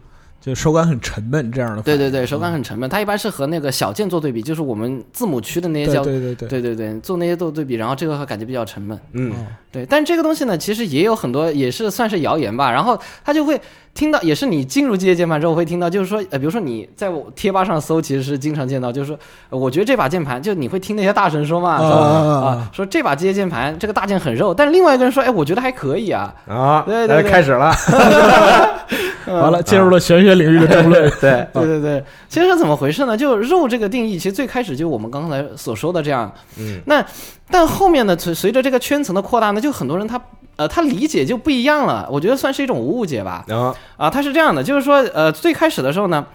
[0.45, 1.81] 就手感很沉闷这样的。
[1.81, 8.95] 对对对，手感很沉闷，它一般是和那个小键做对比，就是我们字母区的那些叫对对对，对对对，做那些做对比，然后这个感觉比较沉闷。
[9.13, 9.36] 嗯哦
[9.71, 12.71] 对，但这个东西呢，其实也有很多，也是算是谣言吧。
[12.71, 13.60] 然后他就会
[13.95, 26.31] 听到，也是你进入机械键盘之后会听到，就是说，呃，比如说你在我贴吧上搜，其实是经常见到，就是说，呃我觉得这把键盘，就你会听那些大神说嘛，说啊说这把机械键盘这个大键很肉，但另外一个人说，哎，我觉得还可以啊。
[26.47, 27.73] 啊，对对开始了。
[29.28, 31.10] 完了，进入了玄学领域的争论。
[31.22, 33.16] 对，对对对，其实是怎么回事呢？
[33.18, 37.04] 就肉这个定义，其实最开始就我们刚才所说的这样，嗯那
[37.50, 40.20] 但后面呢，随随着这个圈层的扩大呢，就很多人他
[40.56, 43.44] 呃他理解就不一样了，我觉得算是一种误解吧。
[43.48, 46.26] 然后啊，他是这样的，就是说，呃，最开始的时候呢，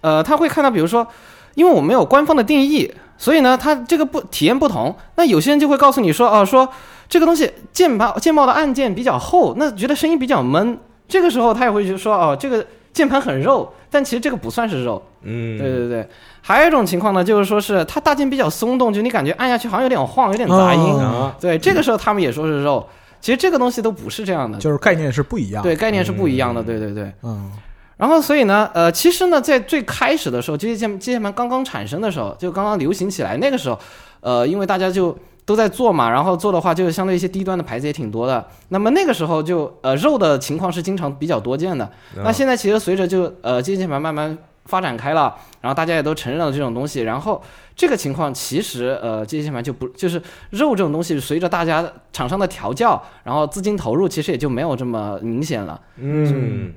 [0.00, 1.06] 呃，他会看到，比如说，
[1.54, 4.94] 因为我没有官方的定义，所以呢，他这个不体验不同。
[5.16, 6.68] 那有些人就会告诉你说，哦、说
[7.08, 10.78] 这个东西键盘键帽的按键比较厚，那觉得声音比较闷。
[11.10, 15.02] 这个时候他也会去说，哦，这个键盘很肉，但其实这个不算是肉。
[15.22, 16.08] 嗯，对对对，
[16.40, 20.80] 还有一种情况呢，就是说是它大键比较松动，就你感觉按下去好像有点晃，有点杂音。
[20.80, 22.86] 哦啊，对，这个时候他们也说是肉。
[23.20, 25.68] 其实这个东西都不是这样的，就是概念是不一样的。
[25.68, 27.12] 对概念是不一样的，嗯对对对。
[27.22, 27.50] 嗯
[27.98, 33.78] 然后所以呢，呃，其实呢，在最开始的时候，机械键机械键盘刚刚产生的时候，就刚刚流行起来那个时候，
[34.20, 35.14] 呃，因为大家就
[35.50, 38.46] 都在做嘛，然后做的话，就是相对一些低端的牌子也挺多的。
[38.68, 41.90] 那么那个时候就呃肉的情况是经常比较多见的。
[42.22, 47.42] 那现在其实随着就呃机械键盘慢慢发展开了，然后大家也都承认了这种东西，然后
[47.74, 55.80] 这个情况其实呃机械键盘就不就是肉这种东西，随着大家厂商的调教，然后资金投入，其实也就没有这么明显了。
[55.96, 56.72] 嗯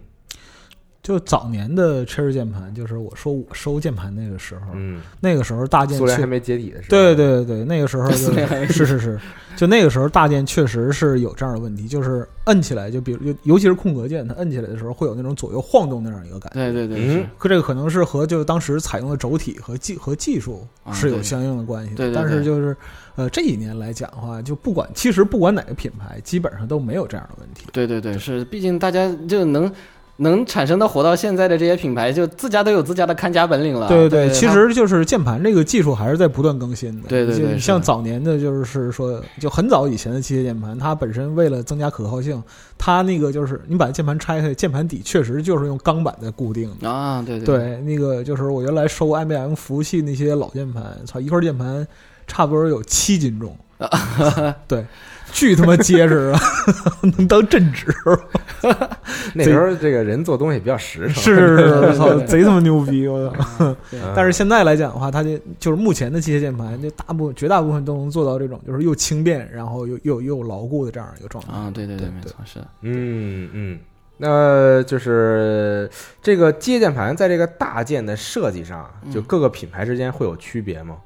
[1.04, 8.16] 就早年的 Cherry 键盘，就是我说我收键盘那个时候，嗯，那个时候大键确苏联还没解体的时候，对对对，那个时候就
[8.72, 9.20] 是是是，
[9.58, 16.72] 就那个时候大键确实是有这样的问题，就是摁起来，就比如尤尤其是空格键，它摁起来的时候会有那种左右晃动那样一个感觉。
[16.72, 17.28] 对对对，嗯。
[17.38, 21.98] 可这个可能是和就是当时采用的轴体和技和技术是有相应的关系的。
[21.98, 22.74] 对对但是就是
[23.18, 27.66] 呃这几年来讲的话，就不管其实不管哪个品牌，基本上都没有这样的问题。
[27.74, 29.70] 对对对，是，毕竟大家就能
[30.18, 33.88] 能产生的活到现在的这些品牌，就自家都有自家的看家本领了。
[33.88, 37.08] 对对，它其实就是键盘这个技术还是在不断更新的。
[37.08, 42.42] 对对对就是像早年的，就是说，就很早以前的机械键盘，它本身为了增加可靠性，
[42.78, 46.88] 它那个就是你把键盘拆开，键盘底确实就是用钢板在固定的。
[46.88, 51.88] 啊，对对对，那个就是我原来收 IBM 服务器那些老键盘，操，一块键盘
[52.28, 53.58] 差不多有七斤重，
[54.68, 54.86] 对，
[55.34, 56.40] 巨他妈结实啊，
[57.18, 57.88] 能当镇纸，
[59.34, 63.76] 那时候这个人做东西比较实诚，是是是，我操，贼他妈牛逼，我操！
[64.16, 71.52] 但是现在来讲的话，它就就是目前的机械键盘，就大部分绝大部分都能做到这种，就是又轻便，然后又又又牢固的这样一个状态。
[71.52, 72.60] 啊，对对对没错，是。
[72.60, 73.80] 的嗯嗯，
[74.18, 75.90] 那就是
[76.22, 79.24] 这个机械键盘在这个大件的设计上，就嗯。
[79.24, 80.98] 各个品牌之间会有区别吗？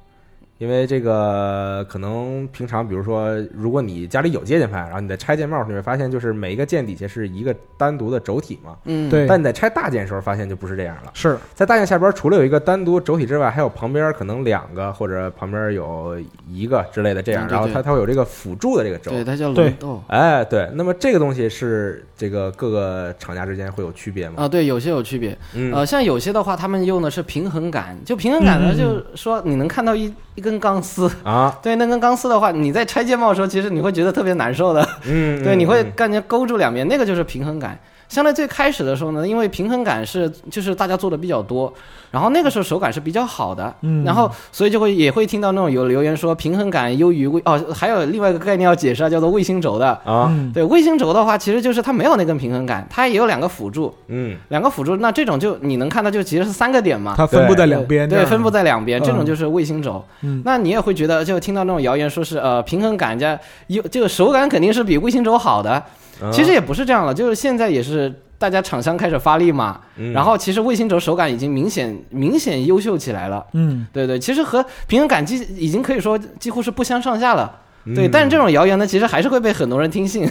[0.58, 8.76] 因为这个可能平常，比如说，如果你家里有机械键盘，然后你在拆键帽，你会发现就是每一个键底下是一个单独的轴体嘛。
[8.84, 11.10] 嗯，对但你在拆大键的时候，发现就不是这样了。
[11.14, 19.12] 是在大键下边，除了有一个单独轴体之外，还有旁边可能两个或者旁边有一个之类的这样，然后它它会有这个辅助的这个轴。
[19.12, 24.34] 对，它叫对轮动哎，对，那么这个东西是这个各个厂家之间会有区别吗？
[24.38, 25.38] 啊，对，有些有区别。
[25.54, 31.10] 嗯，呃，像有些的话，他们用的是平衡感，就平衡感呢，就是说你能看到一一根钢丝。
[31.22, 34.82] 啊， 对，那根钢丝的话，你在拆键帽的时候，其实你会觉得特别难受的。
[35.06, 37.78] 嗯， 对，嗯你会嗯感觉勾住两边，那个就是平衡感。
[38.08, 41.72] 相对最开始的时候呢，因为平衡感是就是大家做的比较多，
[42.10, 44.02] 然后那个时候手感是比较好的，嗯。
[44.04, 49.88] 然后所以就会也会听到那种有留言说平衡感优于卫哦，还有另外一个概念要解释啊，叫做卫星轴的。
[50.04, 50.50] 啊，嗯。
[50.52, 54.36] 对，卫星轴的话，其实就是它没有那根平衡感，它也有两个辅助，嗯。
[54.48, 59.04] 两个辅助，那这种就你能看到就其实是三个点嘛，它分布在两边，对，分布在两边，嗯。
[59.04, 60.02] 这种就是卫星轴。
[60.22, 60.42] 嗯。
[60.44, 65.84] 那你也会觉得，就听到那种谣言说是呃平衡感加有这个手感肯定是比卫星轴好的，啊
[66.32, 70.12] 其实也不是这样了，就是现在也是大家厂商开始发力嘛，嗯。
[70.12, 73.44] 然后其实卫星轴手感已经明显明显优秀起来了。
[73.52, 73.86] 嗯。
[73.92, 77.60] 对对，其实和平衡感几已经可以说几乎是不相上下了。
[77.94, 80.28] 对，嗯但是这种谣言呢，其实还是会被很多人听信。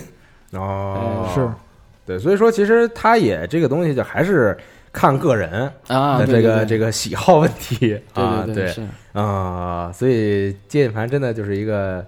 [0.52, 1.30] 哦。
[1.34, 1.50] 是。
[2.06, 4.58] 对，所以说其实它也这个东西就还是
[4.94, 8.00] 看个人啊，这个这个喜好问题。
[8.14, 8.74] 啊，对。
[9.12, 12.06] 啊，所以接键盘真的就是一个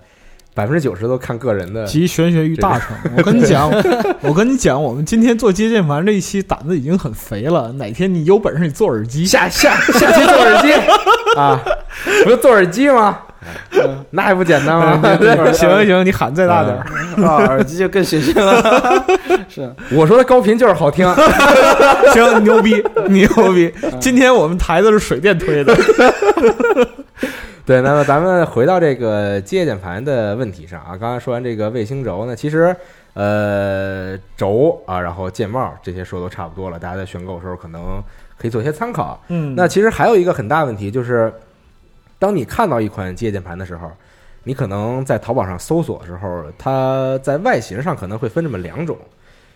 [0.60, 2.88] 百分之九十都看个人的，集玄学于大成。
[3.16, 3.72] 我跟你讲，
[4.20, 7.72] 我跟你讲，我们今天做接键盘这一期胆子已经很肥了。
[7.78, 10.74] 哪天你有本事你做耳机，下下下期做耳机
[11.38, 11.58] 啊，
[12.26, 13.20] 不是做耳机吗？
[14.10, 15.00] 那还不简单吗？
[15.54, 17.24] 行行行，你喊再大点儿。
[17.26, 19.06] 啊，耳机就更神圣了。
[19.48, 21.08] 是，我说的高频就是好听，
[22.14, 23.74] 行，牛逼牛逼！
[23.98, 25.74] 今天我们台子是水电推的，
[27.70, 32.76] 对，那么咱们回到这个机械键盘的问题上啊，刚才说完这个卫星轴呢，其实
[33.14, 38.02] 呃轴啊，然后键帽这些说都差不多了，大家在选购的时候可能
[38.40, 39.24] 可以做一些参考。
[39.28, 39.54] 嗯。
[39.56, 41.32] 那其实还有一个很大问题就是，
[42.18, 43.92] 当你看到一款机械键盘的时候，
[44.46, 48.98] 你可能在淘宝上搜索的时候，它在外形上可能会分这么两种，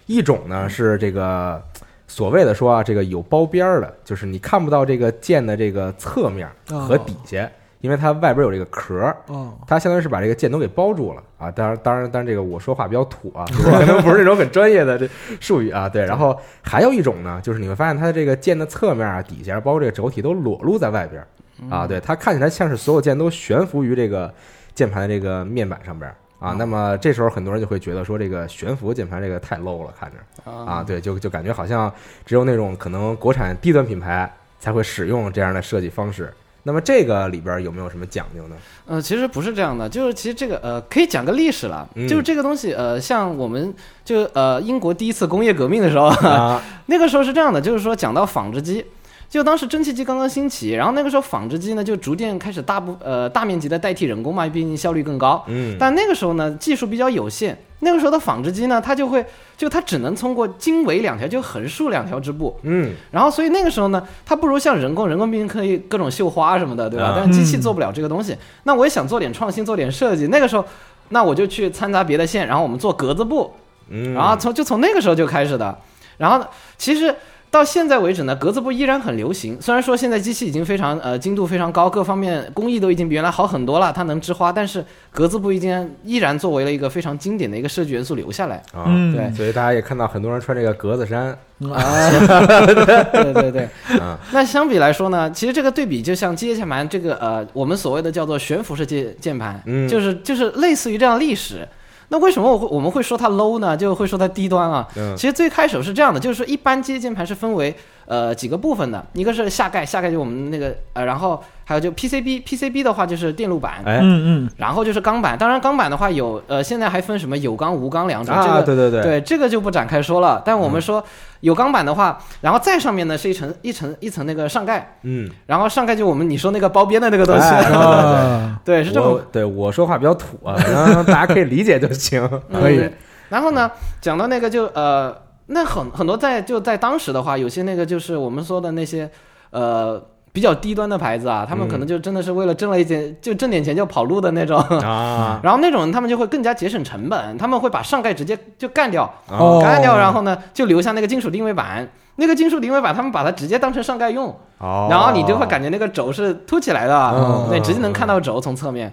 [0.05, 1.59] 一种呢是这个
[2.07, 7.49] 所谓的说啊，这个有包边儿的，就是你看不到这个键的这个侧面和底下，
[7.83, 9.17] 因为它外边有这个壳儿。
[9.27, 11.51] 哦，它相当于是把这个键都给包住了啊！
[11.51, 15.05] 当然，当然，当然，这个我说话比较土啊， 就是可能不是那种很专业的这
[15.41, 15.89] 术语啊。
[15.89, 21.27] 对，然后还有一种呢，就是你会发现它的这个键的侧面啊、底下，包括这个轴体都裸露在外边儿
[21.69, 21.85] 啊。
[21.85, 24.33] 对，它看起来像是所有键都悬浮于这个
[24.73, 26.55] 键盘的这个面板上边儿啊。
[26.57, 31.93] 那么这时候很多人就会觉得说，这个悬浮键盘这个太 low 了，看着啊，对，就就感觉好像
[32.25, 36.33] 只有那种可能国产低端品牌才会使用这样的设计方式。
[36.63, 38.55] 那么这个里边有没有什么讲究呢？
[38.85, 43.73] 呃，其实不是这样的，就是其实这个呃，可以讲个历史了，嗯就是这个东西呃，像我们
[44.05, 48.85] 就呃英国第一次工业革命的时候，啊， 那个时候是这样的，就是说讲到纺织机。
[49.29, 55.43] 就当时蒸汽机刚刚兴起，然后那个时候纺织机呢就逐渐开始大部呃大面积的代替人工嘛，毕竟效率更高。
[55.47, 59.23] 嗯，但那个时候呢，技术比较有限，那个时候的纺织机呢，它就会
[59.55, 67.05] 就它只能通过经纬两条，就横竖两条织布，嗯，然后所以那个时候呢，它不如像人工，人工毕竟可以各种绣花什么的，对吧？
[67.05, 68.35] 啊但是机器做不了这个东西。
[68.63, 70.27] 那我也想做点创新，做点设计。
[70.27, 70.65] 那个时候，
[71.09, 73.53] 那我就去掺杂别的线，然后我们做格子布，
[73.89, 75.77] 嗯，然后从就从那个时候就开始的。
[76.17, 76.45] 然后
[76.77, 77.13] 其实
[77.53, 79.61] 到现在为止呢，格子布依然很流行。
[79.61, 88.55] 虽然说现在机器已经非常呃精度非常高，各方面工艺都已经比原来好很多了，它能织花，但是格子布依然依然作为了一个非常经典的一个设计元素留下来。
[88.73, 91.27] 啊，嗯，对所以大家也看到很多人穿这个格子衫，
[91.71, 92.09] 啊，
[93.13, 93.69] 对对对。
[93.99, 101.67] 啊，那相比来说呢，其实这个对比就像机械键盘这个呃，我们所谓的叫做悬浮式键键盘，嗯就是就是类似于这样历史。
[102.13, 103.75] 那为什么我会我们会说它 low 呢？
[103.75, 104.87] 就会说它低端啊？
[104.95, 107.75] 嗯其实最开始是这样的，就是说一般机械键盘是分为
[108.05, 113.99] 呃几个部分的，一个是下盖，下盖就我们那个呃，然后还有就 PCB，PCB 的话就是电路板，哎。
[114.01, 115.37] 嗯嗯，然后就是钢板。
[115.37, 120.41] 当然钢板的话有呃，现在还分什么有钢无钢两种，这啊，个对对对，对，这个就不展开说了。
[120.45, 121.03] 但我们说
[121.39, 129.09] 有钢板的话，然后再上面呢是一层一层一层那个上盖，嗯，然后上盖就我们你说那个包边的那个东西，哎啊， 对，是这么。
[129.09, 132.27] 我对我说话比较土啊，然后大家可以理解就行。
[132.51, 132.79] 可以。
[132.79, 132.93] 嗯
[133.29, 135.11] 然后呢，讲到那个就呃，
[135.47, 139.09] 那很很多在就在当时的话，有些那个就是我们说的那些
[139.51, 140.01] 呃。
[140.33, 144.59] 比较低端的牌子啊，他们可能就真的是为了挣了一点，就挣点钱就跑路的那种。
[144.79, 151.87] 啊， 然后那种他们就会更加节省成本，他们会把上盖直接就干掉，哦干掉，然后呢就留下那个金属定位板。
[152.15, 158.91] 那个金属定位板，他们把它直接当成上盖用，哦，然后你就会感觉那个轴是凸起来的，嗯对，直接能看到轴从侧面。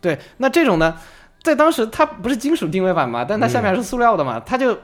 [0.00, 0.94] 对，那这种呢，
[1.42, 4.74] 在当时它不是金属定位板嘛，但它下面是塑料的嘛，它就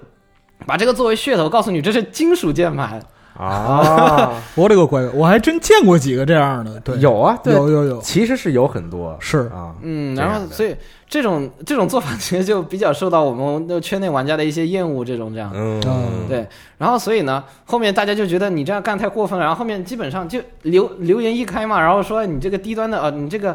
[0.64, 3.00] 把这个作为噱头，告诉你这是金属键盘。
[3.38, 9.14] 啊， 我勒个乖，我还真见过几个这样的，对，有啊，对，有有有，其实是有很多。
[9.20, 10.74] 是啊，嗯，然后所以
[11.06, 15.52] 这种这种做法其实就比较受到我们的圈内玩家的一些厌恶，这种这样。
[15.54, 16.26] 嗯，嗯。
[16.26, 16.46] 对，
[16.78, 23.54] 然后所以呢，后面大家就觉得你这样干太过分了，然后后面基本上就留留言一开嘛，然后说你这个低端的，呃，你这个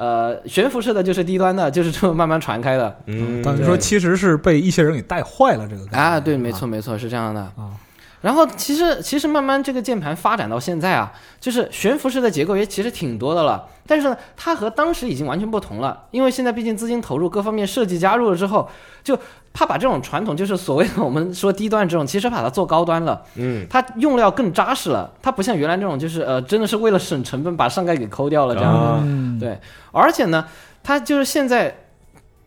[0.00, 2.96] 呃悬浮式的就是低端的，就是这么慢慢传开的。
[3.04, 7.42] 嗯，等于说其实是被一些人给带坏了这个啊，对，没错没错，是这样的。
[7.42, 7.76] 啊，
[8.20, 11.10] 然后其实其实慢慢这个键盘发展到现在啊，
[11.40, 18.68] 就是悬浮式的结构也其实挺多的了，但是呢，它和当时已经完全不同了，因为现在毕竟资金投入各方面设计加入了之后，
[19.02, 19.18] 就
[19.52, 23.22] 它把这种传统就是所谓的我们说低端这种，其实把它做高端了。
[23.36, 28.70] 嗯，它用料更扎实了，它不像原来那种就是呃，真的是为了省成本把上盖给抠掉了这样。
[28.70, 29.58] 啊嗯，对，
[29.92, 30.44] 而且呢，
[30.82, 31.74] 它就是现在。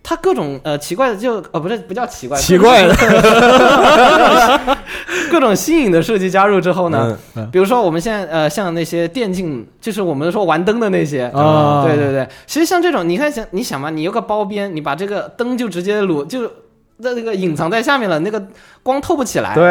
[0.05, 2.93] 它各种呃奇怪的就呃不是不叫奇怪，奇怪的，
[5.31, 7.49] 各种新颖的设计加入之后呢，嗯。
[7.51, 11.83] 比如说我们现在呃像那些电竞，就是我们说玩灯的那些，啊。
[11.85, 16.49] 对对对，其实像这种，你看想你想嘛，你有个包边，你把这个灯就直接裸就
[16.97, 18.41] 那那个隐藏在下面了，那个
[18.81, 19.53] 光透不起来。
[19.55, 19.63] 对。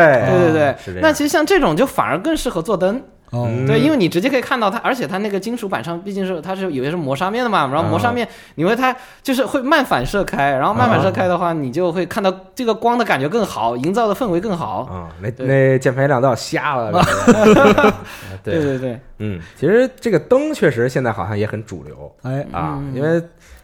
[0.52, 3.00] 对对那其实像这种就反而更适合做灯，
[3.32, 3.66] 哦，嗯。
[3.66, 14.82] 对，因为你直接可以看到它，而且它那个金属板上毕竟是它是有些是磨砂面的嘛，然后磨砂面你会它就是会慢反射开，然后慢反射开的话，你就会看到这个光的感觉更好，营造的氛围更好。
[14.82, 16.92] 啊，那那键盘亮都要瞎了，
[18.44, 18.54] 对。
[18.54, 22.14] 对，对对，嗯，其实这个灯确实现在好像也很主流。
[22.22, 22.92] 哎，啊，嗯。
[22.94, 23.22] 因为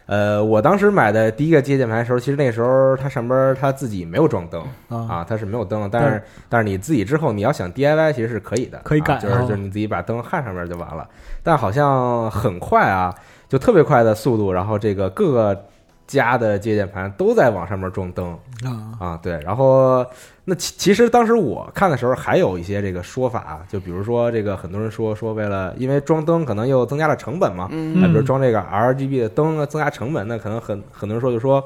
[0.09, 11.07] 呃，我当时买的第一个机械键盘的时候，其实那时候它上边它自己没有装灯啊，啊，它是没有灯，但是但是你自己之后你要想 DIY 其实是可以的，可以改就是就是你自己把灯焊上面就完了，
[11.43, 13.13] 但好像很快啊，
[13.47, 15.65] 就特别快的速度，然后这个各个
[16.09, 18.31] 家的机械键盘都在往上面装灯，
[18.65, 20.03] 啊，啊，对，然后
[20.45, 31.63] 那其其实当时我看的时候还有一些这个说法啊，就比如说这个很多人说说为了因为装灯可能又增加了成本嘛，嗯啊，比如装这个 RGB 的灯啊增加成本，那可能很很多人说就说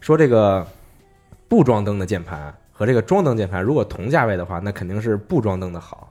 [0.00, 0.66] 说这个
[1.46, 6.05] 不装灯的键盘和这个装灯键盘如果同价位的话，那肯定是不装灯的好。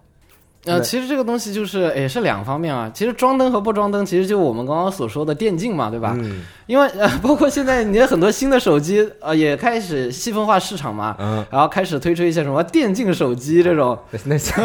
[0.65, 2.89] 呃，其实这个东西就是也是两方面啊。
[2.93, 6.15] 其实装灯和不装灯，其实就我们刚刚所说的电竞嘛，对吧？
[6.19, 14.51] 嗯因为呃， 包括现在你的很多新的手机呃也开始细分化市场嘛，嗯，然后开始推出一些什么电竞手机这种，那那是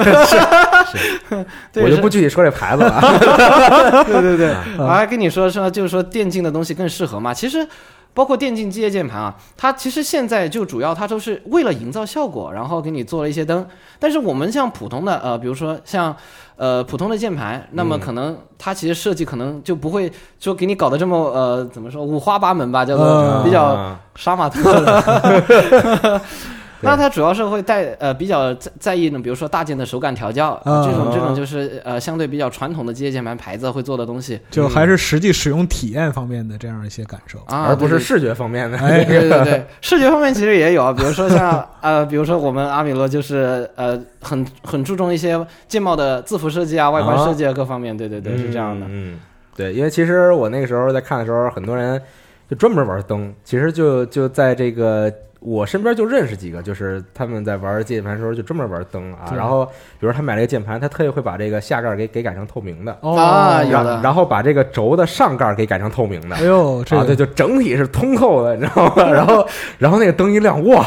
[0.91, 4.05] 是，对我就不具体说这牌子了。
[4.07, 7.35] 对 对对，啊我还跟你说说，就是说电竞的东西更适合嘛。
[7.35, 7.67] 其实，
[8.13, 13.67] 包括电竞机械键盘啊，它其实现在就主要它都是为了营造效果，然后给你做了一些灯。
[13.99, 16.15] 但是我们像普通的呃，比如说像
[16.57, 26.21] 呃普通的键盘，那么可能它其实设计可能就不会说给你搞得这么呃怎么说五花八门吧，叫做嗯比较啊杀马特的。
[26.83, 37.39] 那它主要是会带呃比较在在意呢，比如说大件的手感调教，啊这种这种就是呃相对比较传统的机械键盘牌子会做的东西就还是实际使用体验方面的这样一些感受。
[37.47, 38.79] 啊，而不是视觉方面的。
[38.79, 48.87] 哎对对对， 视觉方面其实也有啊，比如说像 呃，比如说我们阿米罗就是呃很很注重一些键帽的字符设计啊、外观设计啊各方面，对对对，是这样的。
[48.87, 49.19] 嗯，嗯
[49.55, 52.01] 对，因为其实我那个时候在看的时候，很多人
[52.49, 55.13] 就专门玩灯，其实就就在这个。
[55.41, 59.65] 我身边就认识几个，就是他们在玩键盘的时候就专门玩灯啊，然后
[59.99, 69.05] 比如他买了一个键盘，他特意会把这个下盖给给改成透明的，哦，然啊有的然后把这个轴的上盖给改成透明的，哎呦，这啊，对，就整体是通透的，你知道吗？
[69.11, 69.47] 然后
[69.79, 70.85] 然后那个灯一亮，哇，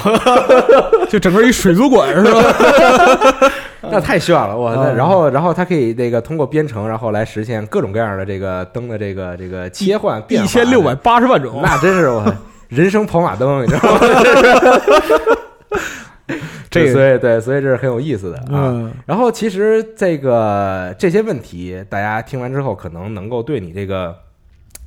[1.10, 3.52] 就整个一水族馆是吧？
[3.82, 4.74] 那太炫了，哇！
[4.76, 12.24] 那嗯然后然后它可以那个通过编程，然后来实现各种各样的这个灯的这个这个切换变化，一千六百八十万种，那真是我
[12.74, 14.00] 人生跑马灯，你知道吗？
[16.70, 18.72] 这个所以对，所以这是很有意思的啊。
[18.72, 24.18] 嗯然后其实这个这些问题，大家听完之后，可能能够对你这个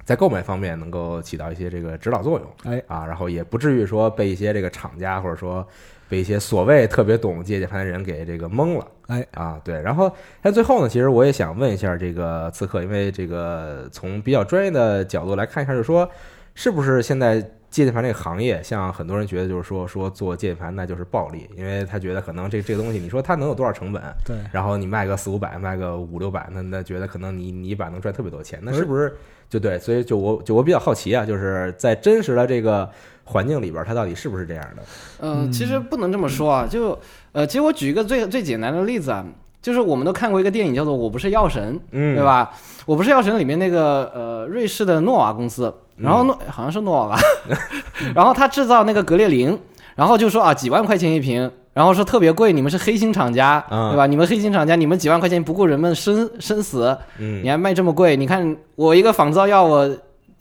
[0.05, 2.73] 在购买方面能够起到一些这个指导作用。
[2.73, 5.65] 哎啊，然后也不至于说被一些这个厂家或者说
[6.09, 8.87] 被一些所谓特别懂机械键盘的人给这个蒙了。
[9.07, 9.81] 哎啊，对。
[9.81, 10.11] 然后
[10.43, 16.11] 在最后呢，其实我也想问一下这个刺客，因为这个从比较专业的角度来看一下，就是说
[16.55, 17.49] 是不是现在。
[17.85, 24.03] 键盘这个行业，像很多人觉得就是说说做键盘那就是暴利，因为他觉得可能这这个东西，你说它能有多少成本？
[24.25, 29.15] 对，然后你卖个四五百，卖个五六百，那那觉得可能你你一把能赚特别多钱，那是不是
[29.51, 29.79] 就对？
[29.79, 32.89] 所以就我就我比较好奇啊，就是在真实的这个
[33.25, 34.83] 环境里边，它到底是不是这样的？
[35.21, 36.99] 嗯，其实不能这么说啊，就
[37.33, 39.23] 呃，其实我举一个最最简单的例子啊，
[39.61, 42.25] 就是我们都看过一个电影叫做《我不是药神》，嗯，对？
[42.25, 42.55] 吧？
[42.87, 47.19] 我不是药神里面那个呃瑞士的诺瓦公司，然后诺、好像是诺瓦吧，
[48.15, 49.59] 然后他制造那个格列宁，
[49.95, 54.07] 然后就说啊几万块钱一瓶，然后说特别贵，你们是黑心厂家，嗯对吧？
[54.07, 58.17] 你们黑心厂家，你们几万块钱不顾人们生生死，嗯你还卖这么贵？
[58.17, 59.97] 你看我一个仿造药我。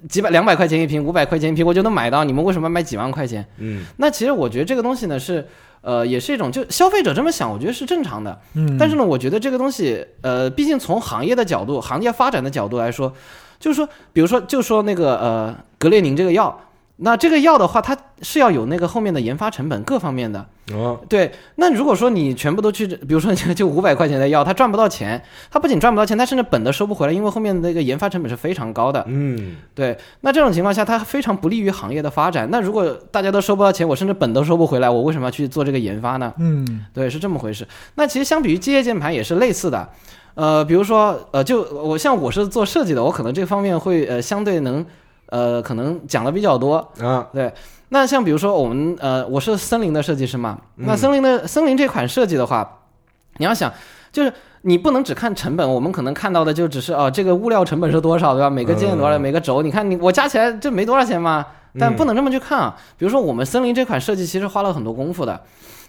[0.07, 2.23] 几百两百块钱一瓶，五百块钱一瓶，我就能买到。
[2.23, 3.43] 你们为什么卖几万块钱？
[3.57, 5.43] 嗯那其实我觉得这个东西呢是，
[5.85, 8.35] 呃，也是一种就消费者这么想，我觉得是正常的。
[8.55, 13.13] 嗯，但是呢，我觉得这个东西，呃，毕竟从行业的角度、行业发展的角度来说，
[13.59, 16.59] 就是说，比如说，就说那个呃格列宁这个药，
[16.97, 20.45] 那这个药的话，它是要有那个后面的研发成本各方面的。
[20.73, 25.21] 哦对，那如果说你全部都去，比如说就就五百块钱的药，它赚不到钱，
[25.51, 29.03] 它不仅赚不到钱，它甚至本都收不回来，因为后面的那个研发成本是非常高的。
[29.07, 32.47] 嗯对，那这种情况下，它非常不利于行业的发展。
[32.49, 36.33] 那如果大家都收不到钱，我甚至本都收不回来，我为什么要去做这个研发呢？
[36.39, 37.67] 嗯对，是这么回事。
[37.95, 39.87] 那其实相比于机械键盘也是类似的，
[40.33, 44.83] 呃，比如说呃，就我像我是做设计的，我可能这方面会呃相对能
[45.27, 46.77] 呃可能讲的比较多。
[46.99, 47.53] 啊对，
[47.89, 52.81] 那像比如说我们呃，我是森林的设计师嘛，那嗯森林的森林这款设计的话，
[53.37, 53.71] 你要想
[54.11, 54.31] 就是。
[54.67, 58.49] 你不能只看成本，我们可能看到的就只是哦，这个物料成本是多少，对吧？
[58.49, 61.45] 每个键多少，嗯每个轴，你看你我加起来这没多少钱嘛。
[61.77, 62.75] 但嗯不能这么去看啊。
[62.97, 65.39] 比如说我们森林这款设计其实花了很多功夫的。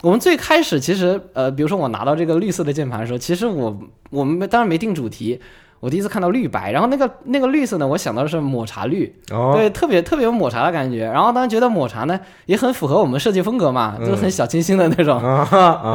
[0.02, 3.74] 我们最开始其实呃，比如说我拿到这个绿色的键盘的时候，其实我
[4.10, 5.40] 我们当然没定主题。
[5.80, 11.04] 我第一次看到绿白，然后那个那个绿色呢，我想到的是抹茶绿，哦对，特别特别有抹茶的感觉。
[11.04, 15.20] 然后当时觉得抹茶呢也很符合我们设计风格嘛，就是很小清新的那种。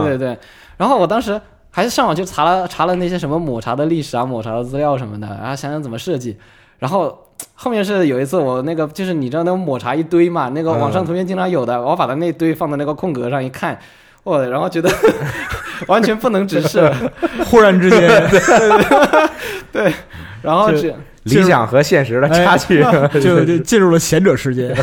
[0.03, 0.37] 对对对。
[0.77, 6.37] 然后我当时还是上网去查了查了那些什么抹茶的历史啊、抹茶的资料什么的，然后想想怎么设计。
[6.79, 7.15] 然后
[7.53, 13.77] 后面是有一次我那个就是你知道那种抹茶一堆嘛，那个网上图片经常有的，我把它那堆放在那个空格上一看，
[14.23, 14.89] 我然后觉得
[15.87, 16.91] 完全不能直视，
[17.45, 18.29] 忽然之间，
[19.71, 19.93] 对
[20.41, 20.93] 然后就只
[21.23, 22.83] 理想和现实的差距，
[23.21, 24.75] 就就进入了贤者世界。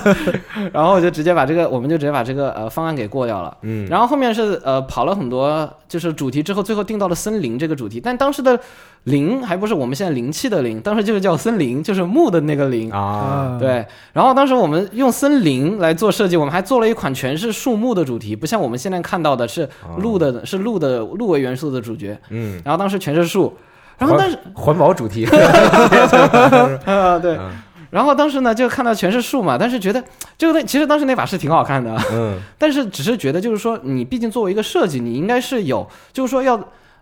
[0.72, 3.56] 然后我就直接把这个我们就直接把这个呃方案给过掉了。
[3.62, 8.58] 嗯然后后面是呃跑了很多就是主题之后，最后定到了森林这个主题，但当时的
[9.04, 12.92] 林还不是我们现在灵气的灵，当时就是叫森林，就是木的那个林。
[12.92, 19.66] 啊，对，然后当时我们用森林来做设计，我们还做了一款全是树木的主题，不像我们现在看到的是
[19.98, 22.18] 鹿的，是鹿的鹿为元素的主角。
[22.28, 23.56] 嗯，然后当时全是树，
[23.98, 25.26] 然后但是环保主题，
[26.86, 27.50] 啊对嗯，
[27.90, 30.02] 然后当时呢就看到全是树嘛，但是觉得
[30.36, 36.58] 这个东西其实当时那把是挺好看的，嗯 但是只是觉得就是说你毕竟作为一个设计，你应该是有就是说要。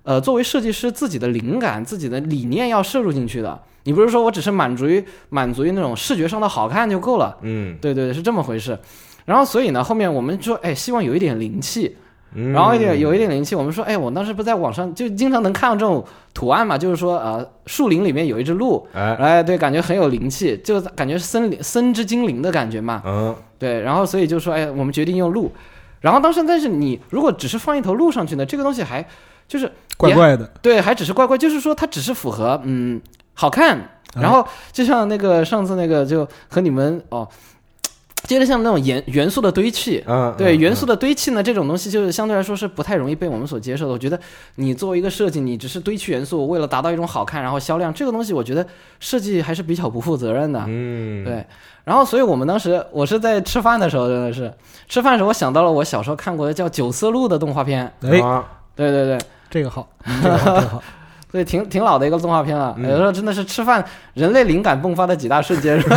[0.06, 3.60] 呃，作为设计师自己的灵感、自己的理念要摄入进去的。
[3.82, 7.36] 你不是说我只是满足于满足于那种视觉上的好看就够了？
[7.42, 8.78] 嗯，对对，是这么回事。
[9.24, 11.96] 然后所以呢，后面我们说，哎，希望有一点灵气，
[12.36, 13.54] 嗯然后一点有一点灵气。
[13.54, 23.02] 我们说，哎，我当时不在网上就经常能看到这种图案嘛，就是说，呃，树林里面有一只鹿，哎，哎，对，感觉很有灵气，就感觉是森林森之精灵的感觉嘛。
[23.04, 25.50] 嗯对，然后所以就说，哎，我们决定用鹿。
[26.00, 29.04] 然后当时，但是你如果只是放一头鹿上去呢，这个东西还
[29.48, 33.00] 就是怪怪的，对，还只是怪怪，就是说它只是符合嗯
[33.34, 33.78] 好看。
[34.14, 37.28] 然后就像那个上次那个就和你们哦，
[38.26, 40.02] 接着像那种元元素的堆砌。
[40.06, 43.92] 嗯，对嗯元素的堆砌呢，这种东西就是相对来说是不太容易被我们所接受的。
[43.92, 44.18] 我觉得
[44.56, 48.66] 你作为一个设计，你只是堆砌元素，为了达到一种好看，然后销量，这个东西我觉得
[49.00, 50.64] 设计还是比较不负责任的。
[50.66, 51.46] 嗯，对，
[51.84, 54.52] 然后所以我们当时我是在吃饭的时候，真的是
[54.88, 57.90] 吃饭的时候，我想到了我小时候看过的叫《九色鹿》的动画片。
[58.02, 59.18] 哎，啊对对对，
[59.48, 60.36] 这个好，这个
[60.68, 60.82] 好，
[61.36, 62.74] 对，挺挺老的一个动画片了。
[62.78, 63.84] 嗯有时候真的是吃饭
[64.14, 65.96] 人类灵感迸发的几大瞬间，是吧？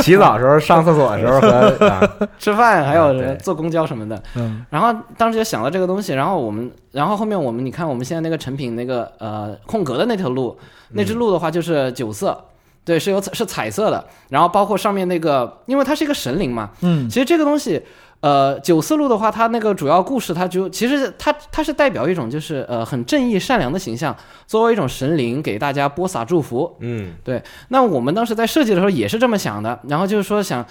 [0.00, 1.48] 洗澡的时候、上厕所的时候和
[1.86, 2.00] 啊，
[2.38, 4.20] 吃饭还有坐公交什么的。
[4.34, 10.58] 嗯然后当时就想到这个东西，然后我们，然后后面我们，你看我们现在那个成品那个呃空格的那条路，
[10.90, 12.42] 那只鹿的话就是九色。
[12.84, 17.82] 对，是有彩是彩色的，然后包括上面那个，因为它是一个神灵嘛，嗯其实这个东西，
[18.20, 26.76] 呃，九色鹿的话，它那个主要故事，它就其实它它是代表一种就是呃很正义善良的形象，作为一种神灵给大家播撒祝福。
[26.80, 30.64] 嗯对那我们当时在设计的时候也是这么想的，然后就是说想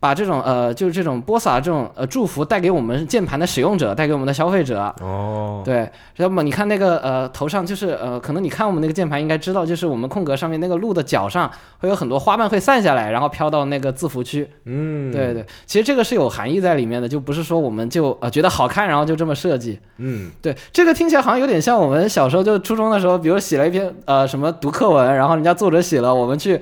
[0.00, 4.94] 把这种呃就是这种播撒这种呃祝福带给我们键盘的使用者，带给我们的消费者。
[5.00, 14.48] 哦，对，要么你看那个呃头上就是呃，可能你看我们那个键盘应该知道，就是我们空格上面那个鹿的脚上会有很多花瓣会散下来，然后飘到那个字符区。
[14.64, 19.78] 嗯，对对，其实这个是有含义在里面的，就不是说我们就呃觉得好看，然后就这么设计。
[19.96, 26.60] 嗯对，这个听起来好像有点像我们小时候就初中的时候，比如写了一篇呃什么读课文，然后人家作者写了，我们去。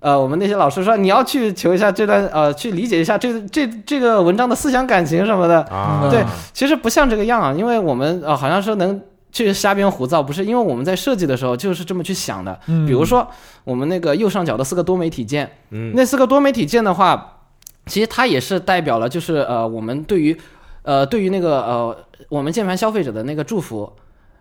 [0.00, 5.60] 呃，我们那些老师说你要去求一下这段，呃，去理解一下这这这个文章的思想感情什么的。
[5.64, 6.24] 啊，对
[6.54, 8.98] 其实不像这个样啊，因为我们呃好像说能
[9.30, 12.58] 去瞎编胡造，不是因为我们在设计的时候就是这么去想的。
[12.66, 13.28] 嗯，比如说
[13.62, 17.42] 我们那个右上角的四个多媒体键，嗯那四个多媒体键的话，
[17.84, 20.34] 其实它也是代表了，就是呃，我们对于
[20.82, 21.94] 呃对于那个呃
[22.30, 23.92] 我们键盘消费者的那个祝福，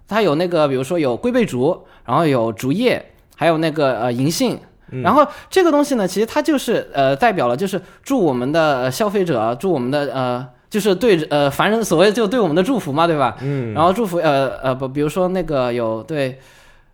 [0.07, 4.57] 它有那个比如说有龟背竹，然后有竹叶，还有那个呃银杏。
[4.92, 5.02] 嗯。
[5.02, 13.38] 然后这个东西呢，其实它就是呃代表了，就是祝我们的呃消费者，祝我们的呃，就是对呃凡人所谓就对我们的祝福嘛，对吧？
[13.42, 16.40] 嗯，然后祝福呃呃不，比如说那个有对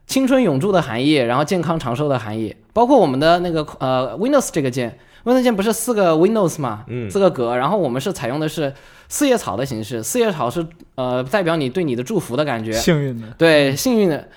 [0.08, 7.10] 青春永驻的含义，然后健康长寿的含义，包括我们的那个呃 Windows 这个键，Windows 键不是四个 Windows 嘛，嗯。
[7.10, 8.72] 四个格，然后我们是采用的是
[9.10, 10.66] 四叶草的形式，四叶草是
[10.96, 14.28] 呃代表你对你的祝福的感觉，幸运的，对幸运的，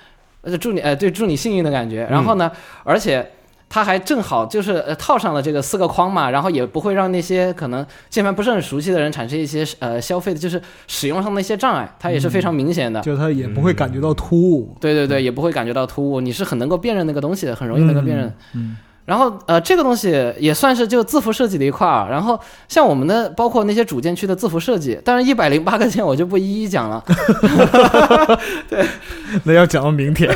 [0.43, 2.51] 呃祝你呃对祝你幸运的感觉，然后呢，
[2.83, 3.31] 而且。
[3.69, 13.01] 它还正好就是呃套上了这个四个框嘛，然后也不会让那些可能键盘不是很熟悉的人产生一些呃消费的就是使用上的一些障碍，它也是非常明显的。
[13.03, 18.35] 就它也不会感觉到突兀，对对对，也不会感觉到突兀，你是很能够辨认那个东西的，很容易能够辨认。
[18.55, 22.11] 嗯，然后呃，这个东西也算是就字符设计的一块儿。
[22.11, 22.39] 然后
[22.69, 27.05] 像我们的包括那些主键区的字符设计，当然一百零八个键我就不一一讲了。
[28.69, 28.85] 对
[29.45, 30.35] 那要讲到明天。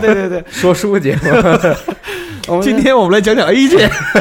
[0.00, 1.22] 对对对，说书节目，
[2.62, 3.90] 今天我们来讲讲 A 键，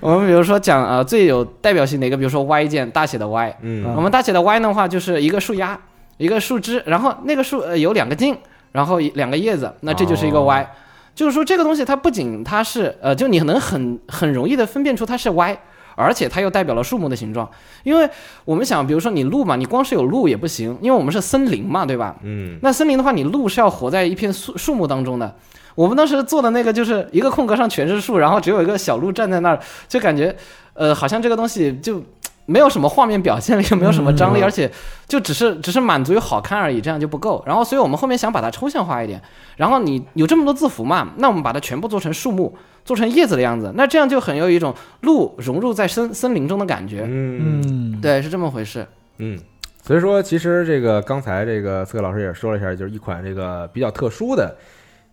[0.00, 5.78] 我们比如说讲呃最有代表性的一个，比如说 Y 键大写的 Y，嗯我们大写的 Y 的话就是一个树丫，
[6.16, 8.36] 一个树枝，然后那个树呃有两个茎，
[8.72, 10.70] 然后两个叶子，那这就是一个 Y。
[11.14, 15.56] 就是说这个东西它不仅它是呃，就你能很很容易的分辨出它是 Y，
[15.94, 17.48] 而且它又代表了树木的形状。
[17.84, 18.08] 因为
[18.44, 22.16] 我们想，比如说你鹿嘛，你光是有鹿也不行，因为我们是森林嘛，对吧？
[22.24, 25.36] 嗯那森林的话，你鹿是要活在一片树树木当中的。
[25.74, 29.58] 我们当时做的那个就是一个空格上全是树，然后只有一个小鹿站在那儿，
[29.88, 30.34] 就感觉，
[30.74, 32.02] 呃，好像这个东西就
[32.46, 34.70] 没有什么画面表现力，也没有什么张力，嗯而且
[35.08, 37.42] 就只是只是满足于好看而已，这样就不够。
[37.46, 39.20] 然后，所以我们后面想把它抽象化一点。
[39.56, 47.04] 然后你有这么多字符嘛，那我们把它全部做成树木，做成叶子的样子，那这样就很有一种鹿融入在森森林中的感觉。
[47.08, 48.86] 嗯嗯，对，是这么回事。
[49.18, 49.38] 嗯。
[49.82, 54.56] 所以说，其实这个刚才这个刺客老师也说了一下，就是一款这个比较特殊的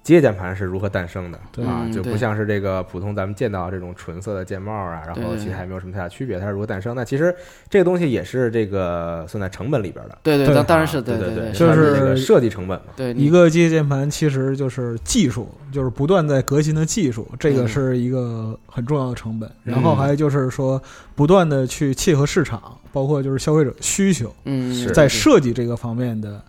[0.04, 6.96] 机械键盘是如何诞生的对啊，就不像是这个普通咱们见到这种纯色的键帽啊，然后其他也没有什么太大区别，它是如何诞生？
[6.96, 7.36] 那其实
[7.70, 10.56] 这个东西也是这个算在成本里边的，对对，对。
[10.56, 12.86] 当当然是啊对对对，就是设计成本嘛。
[12.96, 19.50] 对一个机械键盘其实就是技术，就是不断在革新的技术，这个嗯是一个很重要的成本。
[19.64, 20.82] 然后还有就是说，
[21.16, 24.92] 不断的去契合市场，包括就是消费者需求，嗯。
[24.94, 26.44] 在设计这个方面的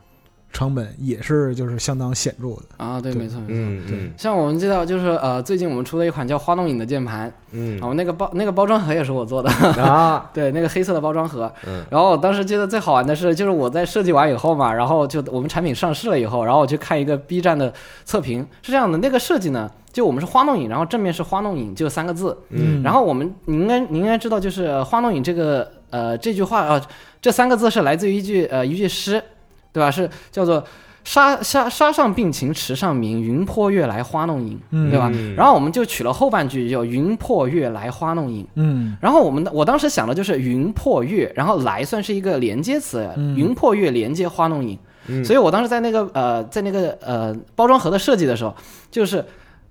[0.53, 2.63] 成本也是就是相当显著的。
[2.77, 3.55] 啊，对，对没错没错。
[3.55, 9.51] 对嗯嗯像我们知道，就是呃，最近我们出了一款叫花弄影的键盘，嗯然后那个包那个包装盒也是我做的，
[9.83, 11.51] 啊 对，那个黑色的包装盒。
[11.67, 17.73] 嗯然后我当时记得最好玩的是，就是我在设计完以后嘛，然后就我们产品上市了以后，然后我去看一个 B 站的
[18.05, 26.83] 测评，是这样的，那个设计呢，就我们是花弄影，然后正面是花弄影，就三个字，嗯然后我们你应该你应该知道，就是呃花弄影这个呃这句话啊、呃，
[27.21, 29.23] 这三个字是来自于一句呃一句诗，
[29.73, 29.91] 对吧？
[29.91, 30.63] 是叫做
[31.05, 35.11] 沙沙沙上病情池上明，云破月来花弄影，嗯对吧？
[35.13, 38.47] 嗯然后我们就取了后半句，叫云破月来花弄影。
[38.55, 44.79] 嗯然后我们我当时想的就是云破月，然后来算是一个连接词，嗯云破月连接花弄影。
[45.09, 48.55] 嗯所以我当时在那个呃，在那个呃包装盒的设计的时候，
[48.89, 49.25] 就是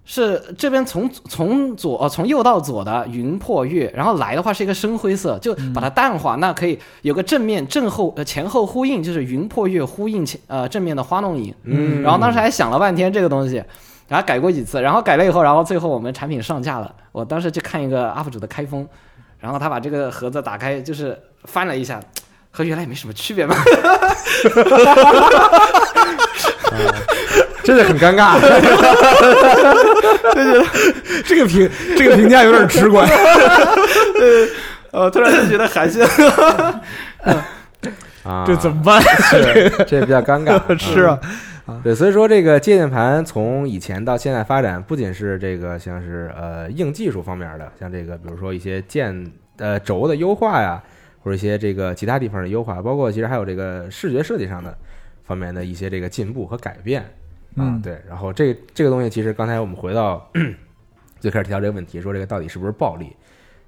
[0.04, 11.54] 是这边从从左呃从右到左的云破月，然后来的话是一个深灰色，就把它淡化，那可以有个正面正后呃前后呼应，就是云破月呼应前呃正面的花弄影。
[11.64, 13.64] 嗯，然后当时还想了半天这个东西。
[14.08, 16.94] 然后改过几次，然后改了以后，然后最后我们产品上架了。
[17.14, 18.86] 我当时去看一个 UP 主的开封，
[19.40, 21.98] 然后他把这个盒子打开，就是翻了一下，
[22.52, 23.56] 和原来也没什么区别嘛。
[27.64, 28.40] 真的很尴尬。
[31.26, 33.08] 这个评这个评价有点直观。
[34.92, 36.04] 呃，突然就觉得寒心。
[38.24, 39.02] 啊，这怎么办？
[39.02, 40.78] 是这比较尴尬。
[40.78, 41.20] 是啊，
[41.84, 49.26] 对，所以说这个接键盘从以前到现在发展，不仅是这个像是呃硬技术方面的，像这个比如说一些键
[49.58, 50.82] 呃轴的优化呀，
[51.24, 54.76] 或者一些这个其他地方的优化，包括其实还有这个视觉设计上的
[55.32, 57.08] 方面的一些这个进步和改变啊
[57.56, 58.02] 嗯，对。
[58.06, 60.30] 然后这这个东西其实刚才我们回到
[61.22, 63.16] 最开始提到这个问题，说这个到底是不是暴力？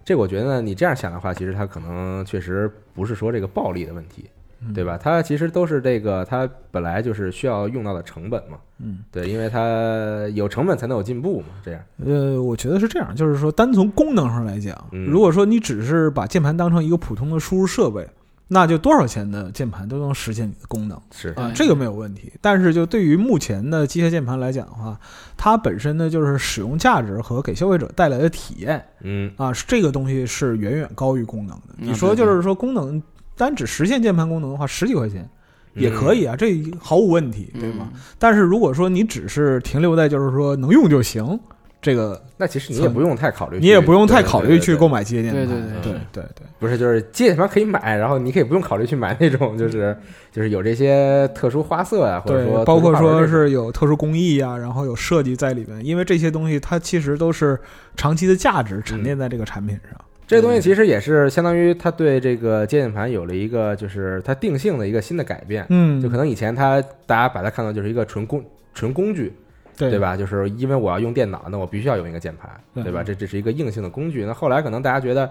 [0.04, 4.98] 这我觉得呢，你这样想的话，其实它可能确实不是说这个暴力的问题，嗯对吧？
[5.02, 8.58] 它其实都是这个，它本来就是需要用到的成本嘛。
[8.80, 11.48] 嗯，对，因为它有成本才能有进步嘛。
[11.64, 18.06] 这样，呃，我觉得是这样，就是说，单从功能上来讲，嗯如果说你只是把键盘当成一个普通的输入设备，
[18.48, 22.32] 那就多少钱的键盘都能实现你的功能是啊、对这个没有问题。
[22.42, 25.00] 但是就对于目前的机械键盘来讲的话，
[25.36, 31.76] 它本身呢就是使用价值和给消费者带来的体验嗯啊，这个东西是远远高于功能的。
[31.78, 33.02] 嗯你说就是说功能
[33.36, 35.28] 单只实现键盘功能的话，十几块钱
[35.74, 37.90] 也可以啊，这毫无问题，对吗？
[37.94, 41.40] 嗯但是如果说你只是停留在就是说能用就行，
[41.84, 45.04] 这个那其实你也不用太考虑，你也不用太考虑去购买。
[45.04, 45.46] 机械键盘。
[45.46, 49.96] 对对对对对对不是，就是机械键盘可以买，然后你可以不用考虑去买那种，就是
[50.32, 57.60] 就是有这些特殊花色啊，或者说，包括说是有特殊工艺啊、然后有设计在里面，因为这些东西它其实都是
[57.98, 60.00] 长期的价值沉淀在这个产品上。
[60.26, 65.66] 这东西其实也是相当于它对这个接键盘有了一个就是它定性的一个新的改变。
[65.68, 68.42] 嗯，就可能以前它大家把它看到就是一个纯工
[68.74, 69.34] 纯工具，
[69.78, 70.00] 对对？
[70.00, 70.16] 吧？
[70.16, 73.04] 就是因为我要用电脑，那我必须要用一个键盘，对对吧？
[73.04, 74.26] 这这是一个硬性的工具。
[74.26, 75.26] 那后来可能大家觉得，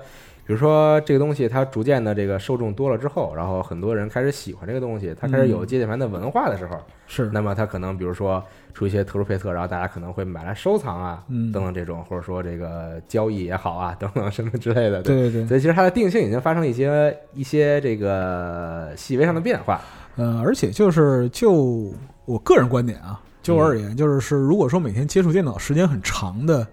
[0.47, 8.43] 比如说这个东西它逐渐的这个受众多了之后，然后很多人开始喜欢这个东西，它开始有嗯接键盘的文化的时候，是，那么它可能比如说
[8.74, 15.03] 出一些特殊配色，然后大家可能会买来收藏啊，嗯，等等这种，或者说这个交易也好啊，等等什么之类的。
[15.03, 19.80] 对对对，所以其实它的定性已经发生了一些一些这个细微上的变化。
[20.16, 21.90] 呃，而且就是就
[22.26, 26.66] 我个人观点啊，就我而言，就是是如果说每天接触电脑时间很长的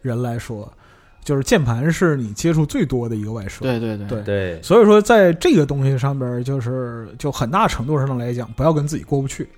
[0.00, 0.72] 人来说，
[1.24, 3.64] 就是键盘是你接触最多的一个外设。
[3.64, 9.48] 对对对对对，所以说，在这个东西上边，就是就很大程度上来讲，不要跟自己过不去。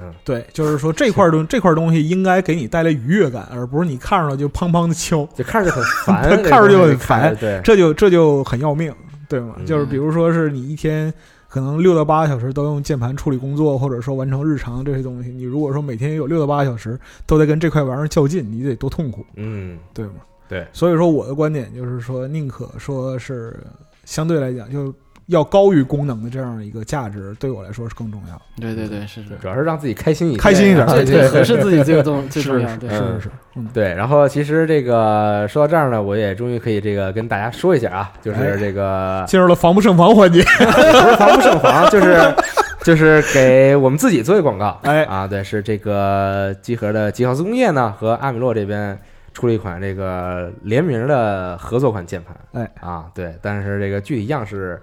[0.00, 8.92] 嗯，对，就是说这块东这块东西应该给你带来愉悦感，而不是你看上了就砰砰的敲，就看着就很烦， 看着就很烦对，这就这就很要命，
[9.28, 9.54] 对吗？
[9.58, 11.12] 嗯就是比如说是你一天
[11.54, 16.98] 可能六到八个小时都用键盘处理工作，或者说完成日常这些东西，你如果说每天有六到八个小时
[17.28, 20.14] 都在跟这块玩意儿较劲，你得多痛苦，嗯，对吗？
[20.48, 23.56] 对，所以说我的观点就是说，宁可说是
[24.04, 24.92] 相对来讲就
[25.26, 28.40] 要高于功能的这样一个价值，对我来说是更重要。
[28.60, 32.68] 对对对，是是，主要是让自己开心一点，开心一点对合适自己最重最重要。
[32.68, 40.42] 是是是，嗯，对，然后其实这个说到这儿呢，我也终于可以这个跟大家说一下啊，就是哎这个进入了防不胜防环节。
[40.58, 42.34] 不是防不胜防，就是
[42.82, 44.78] 就是给我们自己做一广告。
[44.82, 48.98] 哎啊，对，是这个集合的集豪斯工业呢和阿米洛这边
[49.32, 52.36] 出了一款这个联名的合作款键盘。
[52.52, 54.80] 哎啊，对，但是这个具体样式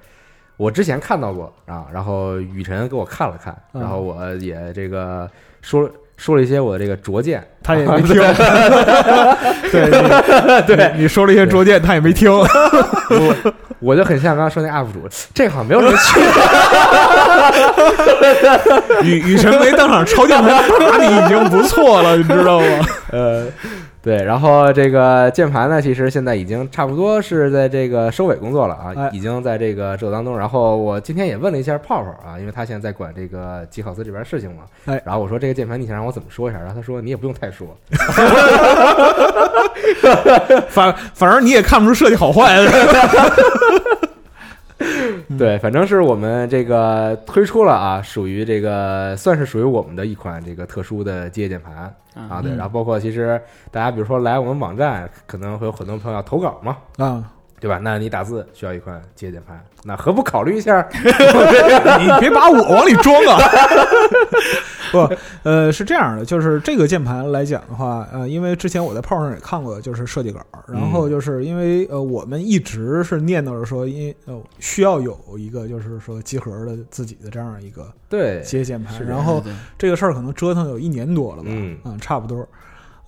[0.62, 5.28] 我之前看到过啊，然后雨辰给我看了看，嗯然后我也这个
[5.64, 7.44] 说说了一些我这个拙见。
[7.64, 8.14] 他也 没听。
[9.72, 12.32] 对对，你说了一些拙见，他也没听。
[12.32, 12.48] 我
[13.80, 15.00] 我就很像刚刚说那 UP 主，
[15.34, 16.20] 这好像没有什么区
[19.02, 19.10] 别。
[19.10, 20.50] 雨雨辰没当场抄键盘
[20.80, 22.68] 打你已经不错了，你知道吗？
[23.12, 23.48] 呃，
[24.04, 30.36] 对，然后这个键盘呢，其实现在已经差不多是在这个收尾工作了啊，哎已经在这个制作当中。
[30.36, 34.64] 然后我今天也问了一下泡泡啊，因为他现在在管这个吉考斯这边事情嘛。
[34.86, 36.60] 哎然后我说这个键盘你想让我怎么说一下？
[36.60, 37.68] 然后他说你也不用太说。
[40.70, 42.58] 反反正你也看不出设计好坏。
[45.38, 52.42] 对，反正是我们这个推出了啊，属于这个算是属于我们的一款这个特殊的机械键盘啊。
[52.42, 56.78] 对，嗯然后包括其实大家比如说来我们网站，可能会有很多朋友要投稿嘛。
[56.98, 57.24] 啊，
[57.62, 57.80] 对吧？
[57.82, 60.86] 那你打字需要一款机械键盘，那何不考虑一下？
[60.92, 63.38] 你别把我往里装啊！
[64.92, 65.10] 不，
[65.44, 79.42] 呃，是这样的，就是这个键盘来讲的话，呃，因为之前我在炮上也看过，就是设计稿，然后就是因为呃，我们一直是念叨着说，因呃需要有一个就是说集合的自己的这样一个对，机械键盘然后
[79.78, 82.46] 这个事儿可能折腾有一年多了吧，嗯啊，差不多。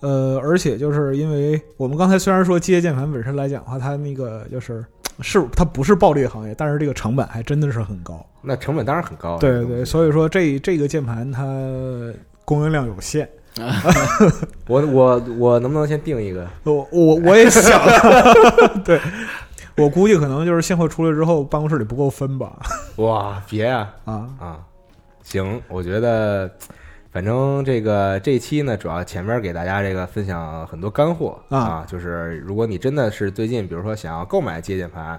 [0.04, 4.84] 呃，而且就是因为我们刚才虽然说机械键盘本身来讲的话，它那个就是
[5.20, 8.24] 是它不是暴利行业，但是这个成本还真的是很高。
[8.42, 9.38] 那成本当然很高啊。
[9.40, 11.42] 对对，所以说这这个键盘它
[12.44, 13.26] 供应量有限。
[14.68, 16.46] 我我我能不能先定一个？
[16.64, 17.80] 我我我也想，
[18.84, 19.00] 对
[19.76, 22.58] 我估计可能就是现货出来之后，办公室里不够分吧。
[22.96, 24.58] 哇，别啊啊，啊！
[25.22, 26.50] 行，我觉得
[27.14, 31.86] 反正这个这一期呢，主要前面给大家这个分享很多干货啊。
[31.86, 35.18] 就是如果你真的是最近，比如说想要购买机械键盘。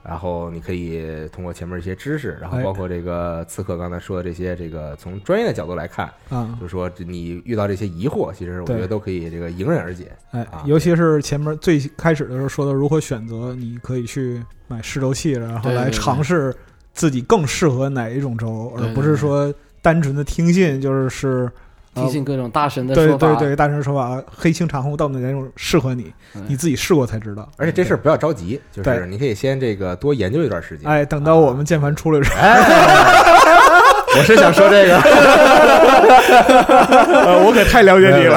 [0.00, 2.62] 然后你可以通过前面一些知识，然后哎。
[2.62, 10.10] 包括这个刺客刚才说的这些，这个从专业的角度来看，啊，就是说你遇到这些疑惑，其实我觉得都可以这个迎刃而解。
[10.30, 16.54] 哎啊，尤其是前面最开始的时候说的如何选择，你可以去买试轴器，然后来尝试
[16.94, 19.52] 自己更适合哪一种轴，对对而不是说
[19.88, 21.50] 单纯的听信，就是
[21.94, 26.44] 听信各种大神的对说法，对对，大神说法，黑青长虹到底哪种适合你，嗯。
[26.46, 27.50] 你自己试过才知道。
[27.56, 30.86] 而且这事儿不要着急，就是你可以先这个多研究一段时间。
[30.86, 32.38] 哎，等到我们键盘出来的时候，
[34.18, 34.98] 我是想说这个，
[37.24, 38.36] 呃我可太了解你了。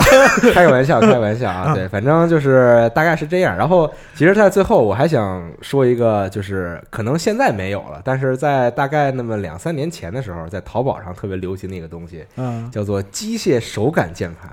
[0.54, 1.72] 开个玩笑，开个玩笑啊。
[1.72, 3.56] 啊对，反正就是大概是这样。
[3.58, 14.50] 然后，其实，在最后我还想说一个，就是可能现在没有了，但是在大概那么两三年前的时候，在淘宝上特别流行的一个东西，嗯，叫做机械手感键盘。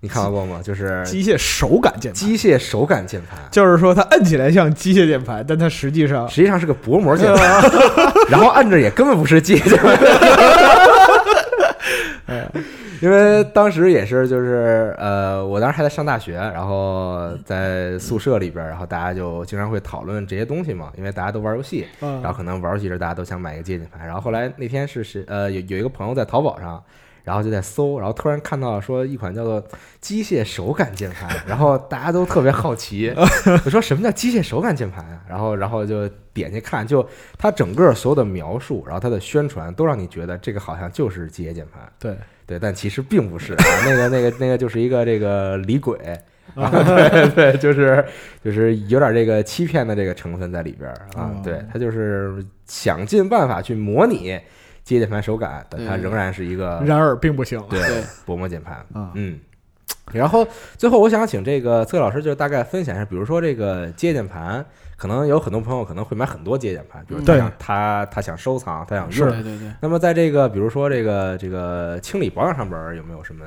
[0.00, 0.60] 你看到过吗？
[0.62, 3.38] 就是机械手感键盘，机械手感键盘。
[3.50, 7.62] 就是说它摁起来像机械键盘，但它实际上实际上是个薄膜键盘，
[8.30, 9.96] 然后按着也根本不是机械键盘。
[12.26, 12.48] 哎
[13.00, 26.82] 因为当时也是，就是呃，我当时还在上大学，然后在宿舍里边，然后大家就经常会讨论这些东西嘛，因为大家都玩游戏，嗯然后可能玩游戏时大家都想买一个机械键盘，然后后来那天是是呃有有一个朋友在淘宝上。
[27.28, 29.62] 然后就在搜，然后突然看到说一款叫做
[30.00, 33.12] 机械手感键盘， 然后大家都特别好奇，
[33.66, 35.20] 我说什么叫机械手感键盘啊？
[35.28, 37.06] 然后然后就点去看，就
[37.36, 42.16] 它整个所有的描述，然后它的宣传都让你觉得这个好像就是机械键盘，对，
[42.46, 45.98] 对，但其实并不是啊， 那个那个那个就是一个这个李鬼。
[46.54, 48.02] 啊，对对，就是
[48.42, 54.40] 就是有点这个欺骗的这个成分在里边儿啊哦，对，它就是想尽办法去模拟
[54.88, 57.62] 机械键盘手感，但它仍然是一个然而并不行。
[57.68, 58.76] 对对薄膜键盘。
[58.94, 59.38] 啊，嗯，
[60.12, 64.64] 然后最后我想请这个策老师就大概分享一下，比如说这个接键盘，
[64.96, 69.28] 可能有很多朋友可能会买很多接键盘，比如他对想他他想收藏，他想是用。
[69.28, 69.70] 对对对。
[69.82, 73.44] 那么在这个比如说这个这个清理保养上边儿有没有什么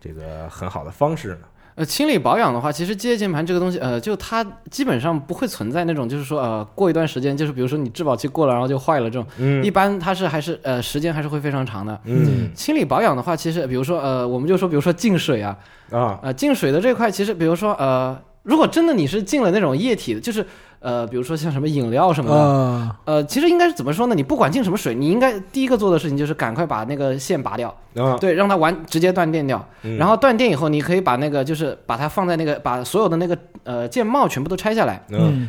[0.00, 1.40] 这个很好的方式呢？
[1.76, 9.64] 呃，清理保养的话，其实机械键盘这个东西，呃，就它基本上不会存在那种，就是说，呃，过一段时间，就是比如说你质保期过了，然后就坏了这种，嗯。
[9.64, 11.98] 一般它是还是呃时间还是会非常长的。
[12.04, 12.50] 嗯。
[12.54, 15.56] 清理保养的话，其实比如说呃，我们就说，比如说进水啊，
[15.90, 16.18] 啊。
[16.22, 20.44] 呃，进水的这块，其实比如说呃，如果真的你是进了那种液体的，就是
[20.80, 24.14] 呃，比如说像什么饮料什么的，啊，呃，其实应该是怎么说呢？
[24.14, 29.62] 你不管进什么水，你应该第一个做的事情就是赶快把那个线拔掉，啊，对，让它完直接断电掉。
[29.82, 35.02] 嗯然后断电以后，你可以把那个就是把它放在那个把所有的那个呃键帽全部都拆下来，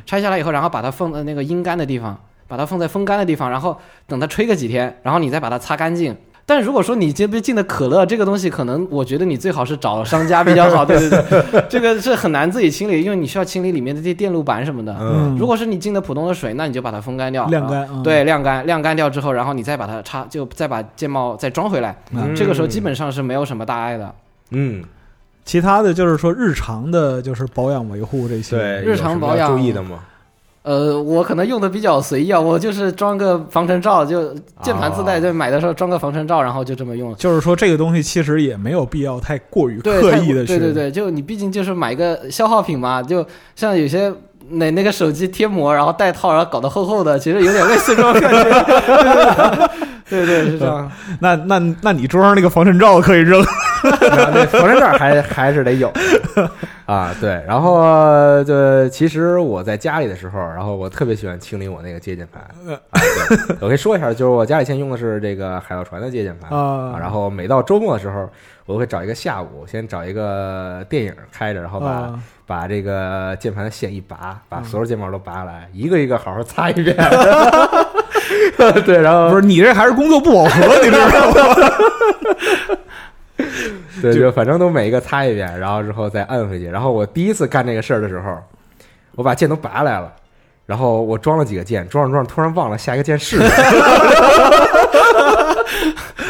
[0.05, 3.77] 拆下来以后，然后把它放在那个阴干的地方，把它放在风干的地方，然后
[4.07, 6.15] 等它吹个几天，然后你再把它擦干净。
[6.45, 10.83] 但如果说你这边进的可乐这个东西，可能我觉得你最好是找商家比较好。
[10.85, 14.95] 对对对，这个是很难自己清理，因为你需要清理里面的这些电路板什么的。
[14.99, 21.95] 嗯如果是你进的普通的水，那你就把它风干掉，晾干对，晾干，晾干掉之后，然后你再把它插，就再把键帽再装回来。
[22.11, 24.13] 嗯这个时候基本上是没有什么大碍的。
[24.49, 24.83] 嗯，
[25.45, 28.57] 其他的就是说日常的，就是保养维护这些。
[28.57, 29.99] 对，日常保养注意的吗？
[30.63, 34.31] 呃，我可能用的比较随意啊，我就是装个防尘罩，就
[34.61, 37.15] 键盘自带，哦就买的时候装个防尘罩，然后就这么用了。
[37.17, 40.57] 就是说这个东西其实也没有必要太过于，刻意的去。
[40.57, 44.13] 对对对，就你毕竟就是买个消耗品嘛，就像有些
[44.53, 49.69] 那那个手机贴膜，然后带套，然后搞得厚厚的，其实有点类似这种感觉。
[50.09, 50.91] 对对，是这样。
[51.21, 53.41] 那那那你桌上那个防尘罩可以扔。
[53.81, 55.91] 那防尘罩还还是得有
[56.85, 57.15] 啊。
[57.21, 62.43] 对，然后就其实我在家里的时候，然后我特别喜欢清理我那个接键盘。
[62.75, 62.77] 啊，
[63.29, 68.29] 对， 我可以说一下，就是我家里现在用的是这个海盗船的接键盘啊然后每到周末的时候，
[68.65, 72.19] 我会找一个下午，先找一个电影开着，然后把、啊
[72.51, 76.93] 把这个键盘的线一拔，把所有键帽都拔下来，一个一个好好擦一遍。
[78.85, 81.13] 对，然后不是你这还是工作不 饱和，你知道吗？
[84.01, 86.65] 对，就就反正都每一个擦一遍，然后之后再摁回去。
[86.65, 88.37] 然后我第一次干这个事儿的时候，
[89.15, 90.11] 我把键都拔下来了，
[90.65, 93.49] 然后我装了几个键，装着装着突然忘了下一个键是什么。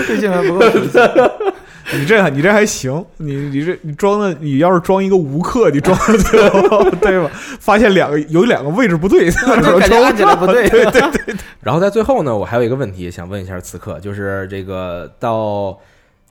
[0.07, 0.65] 这键盘不够。
[1.93, 7.29] 你这你这还行，你你这你装的，你要是装一个无刻，你装的最后对吧？
[7.59, 10.67] 发现两个有两个位置不对，那时候感觉按起来不对。
[10.69, 15.77] 对对然后在最后呢，我还有一个问题想问一下刺客，就是这个到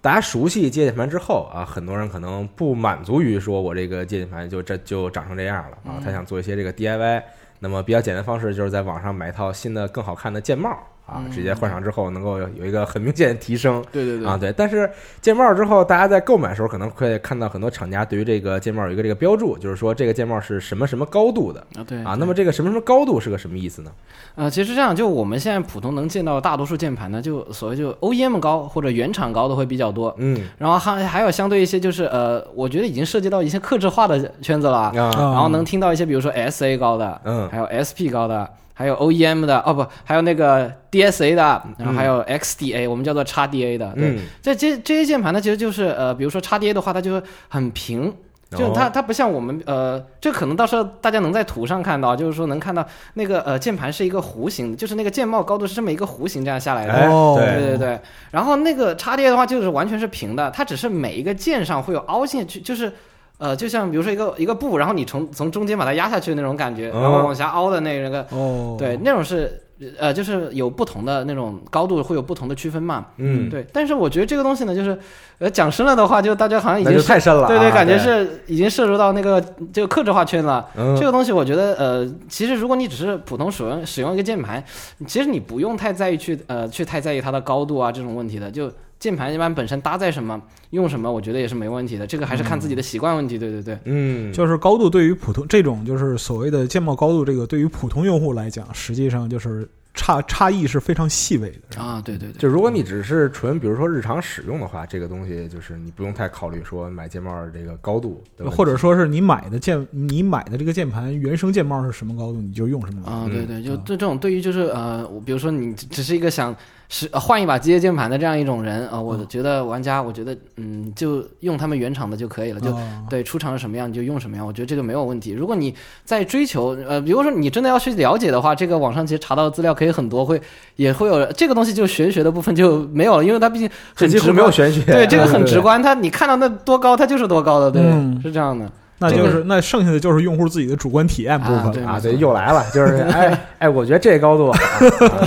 [0.00, 7.22] 大家熟悉接键盘之后啊，很多人可能不满足于说我这个接键盘就这就长成这样了啊，他想做一些这个 DIY。
[7.62, 10.74] 那么比较简单的方式就是在网上买一套新的更好看的键帽
[11.10, 13.82] 啊，直接换上之后能够有有一个很明显的提升。
[13.90, 14.88] 对对对啊，对，但是
[15.20, 22.16] 键帽之后，大家在购买的时候可能会看到很多厂家对于这个键帽有一个这个标注，就是说这个键帽是什么什么高度的啊对啊。
[22.18, 23.90] 那么这个什么什么高度是个什么意思呢？
[24.36, 30.14] 啊、其实这样，就我们现在普通能见到的大多数键盘呢，就所谓就 OEM 高或者原厂高的会比较多。
[30.18, 38.48] 嗯然后还还有相对一些就是呃，我觉得已经涉及到一些克制化的圈子了啊然后能听到一些比如说 SA 高的，嗯还有 SP 高的，
[38.80, 43.92] 还有 OEM 的，哦不，还有那个 DSA 的，然后还有 XDA，、我们叫做 XDA 的。
[43.94, 48.10] 对，嗯，这这这些键盘呢，其实就是呃，比如说 XDA 的话，它就是很平。
[48.56, 56.92] 就它哦它不像我们呃，这可能到时候大家能在图上看到，就是说能看到那个呃键盘是一个弧形，就是那个键帽高度是这么一个弧形这样下来的。
[56.92, 58.00] 哎哦对对对对，
[58.32, 62.92] 然后那个叉 D A 的话就是完全是平的，它只是每一个键上会有凹陷去，就是
[63.40, 69.62] 呃，就像比如说一个一个布，然后你从从中间把它压下去的那种感觉，然后嗯往下凹的那那个，哦，对，那种是
[69.98, 73.06] 呃，就是有不同的那种高度会有不同的区分嘛。
[73.16, 74.98] 嗯，对，但是我觉得这个东西呢，就是
[75.38, 80.68] 呃讲深了的话，就大家好像已经太深了啊，对对，感觉是已经涉入到那个这个克制化圈了。
[80.76, 84.62] 嗯这个东西我觉得，呃，其实如果你只是普通使用使用一个键盘，
[85.06, 88.50] 其实你不用太在意去呃去太在意它的高度啊这种问题的。
[88.50, 88.70] 就
[89.00, 90.40] 键盘一般本身搭载什么
[90.70, 92.06] 用什么，我觉得也是没问题的。
[92.06, 93.38] 这个还是看自己的习惯问题。
[93.38, 93.78] 对对对。
[93.84, 101.80] 嗯，就是高度对于普通这种就是所谓的键帽高度，这个对于普通用户来讲，实际上就是差差异是非常细微的。
[101.80, 113.16] 啊，对对对，就如果你只是纯，比如说日常使用的话，这个东西就是你不用太考虑说买键帽这个高度或者说是你买的键，你买的这个键盘原生键帽是什么高度，你就用什么高度。
[113.16, 116.54] 啊，对对，就嗯这这种对于就是呃，我比如说你只只是一个想
[116.92, 122.78] 是、呃换一把机械键盘的这样一种人啊、呃我嗯觉得玩家我觉得嗯就用他们原厂的就可以了，就哦
[123.08, 125.30] 对，出厂是什么样你就用什么样，我觉得这个没有问题。
[125.30, 125.72] 如果你
[126.04, 130.42] 在追求呃，比如说你真的要去了解的话，这个网上其实查到的资料可以很多，会
[130.74, 134.34] 也会有这个东西就玄学的部分就没有了，因为它毕竟很直观。
[134.34, 135.80] 没有玄学，对，这个很直观。
[135.80, 138.68] 观，它你看到那多高，它就是多高的，对，嗯是这样的。
[139.00, 141.88] 那就是那剩下的就是用户自己的主观体验部分了。
[141.88, 144.58] 啊，啊对又来了，就是 哎哎，我觉得这高度，啊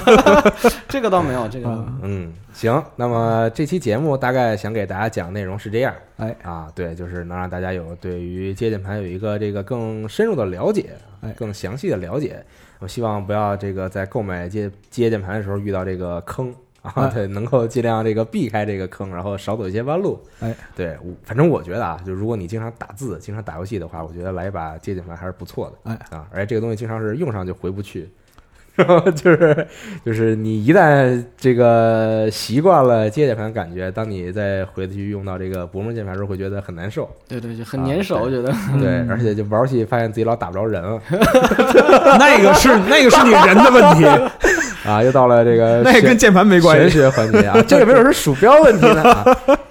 [0.88, 12.44] 这个倒没有，这个、嗯嗯，行，那么这期节目大概想给大家讲内容是这样，哎啊，对，就是能让大家有对于接键盘有一个这个更深入的了解，哎更详细的了解。
[12.80, 16.54] 我希望不要这个在购买接接键盘的时候遇到这个坑
[16.84, 20.20] 啊，哎对，能够尽量这个避开这个坑，然后少走一些弯路。
[20.42, 25.92] 哎，对，我反正我觉得啊，就如果你经常打字、经常打游戏的话，我觉得来一把接键盘还是不错的。
[25.92, 28.08] 哎啊，而且这个东西经常是用上就回不去。
[28.76, 29.68] 然后就是
[30.04, 37.08] 就是你一旦这个习惯了接键盘感觉，当你再回去用到这个薄膜键盘时候，会觉得很难受。
[37.28, 38.52] 对对，就很啊粘手，对我觉得。
[38.82, 41.00] 对，嗯而且就玩游戏发现自己老打不着人了。
[42.18, 44.06] 那个是那个是你人的问题。
[44.86, 46.98] 啊，又到了这个 那也跟键盘没关玄系。
[46.98, 49.04] 学环节啊， 这个没准是鼠标问题呢。
[49.04, 49.26] 啊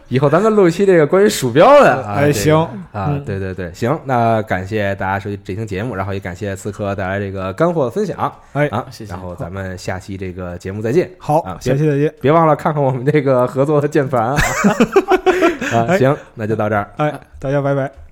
[0.09, 11.11] 以后咱们录一期这个关于鼠标的啊，哎行啊嗯，对对对，行，那感谢大家收听这期节目，然后也感谢刺客带来这个干货分享哎，啊，谢谢然后咱们下期这个节目再见。
[11.17, 12.13] 好啊，下期再见。
[12.21, 14.37] 别忘了看看我们这个合作的键盘啊！
[15.73, 16.91] 啊，哎行，那就到这儿。
[16.99, 17.11] 哎，
[17.41, 18.12] 大家拜拜。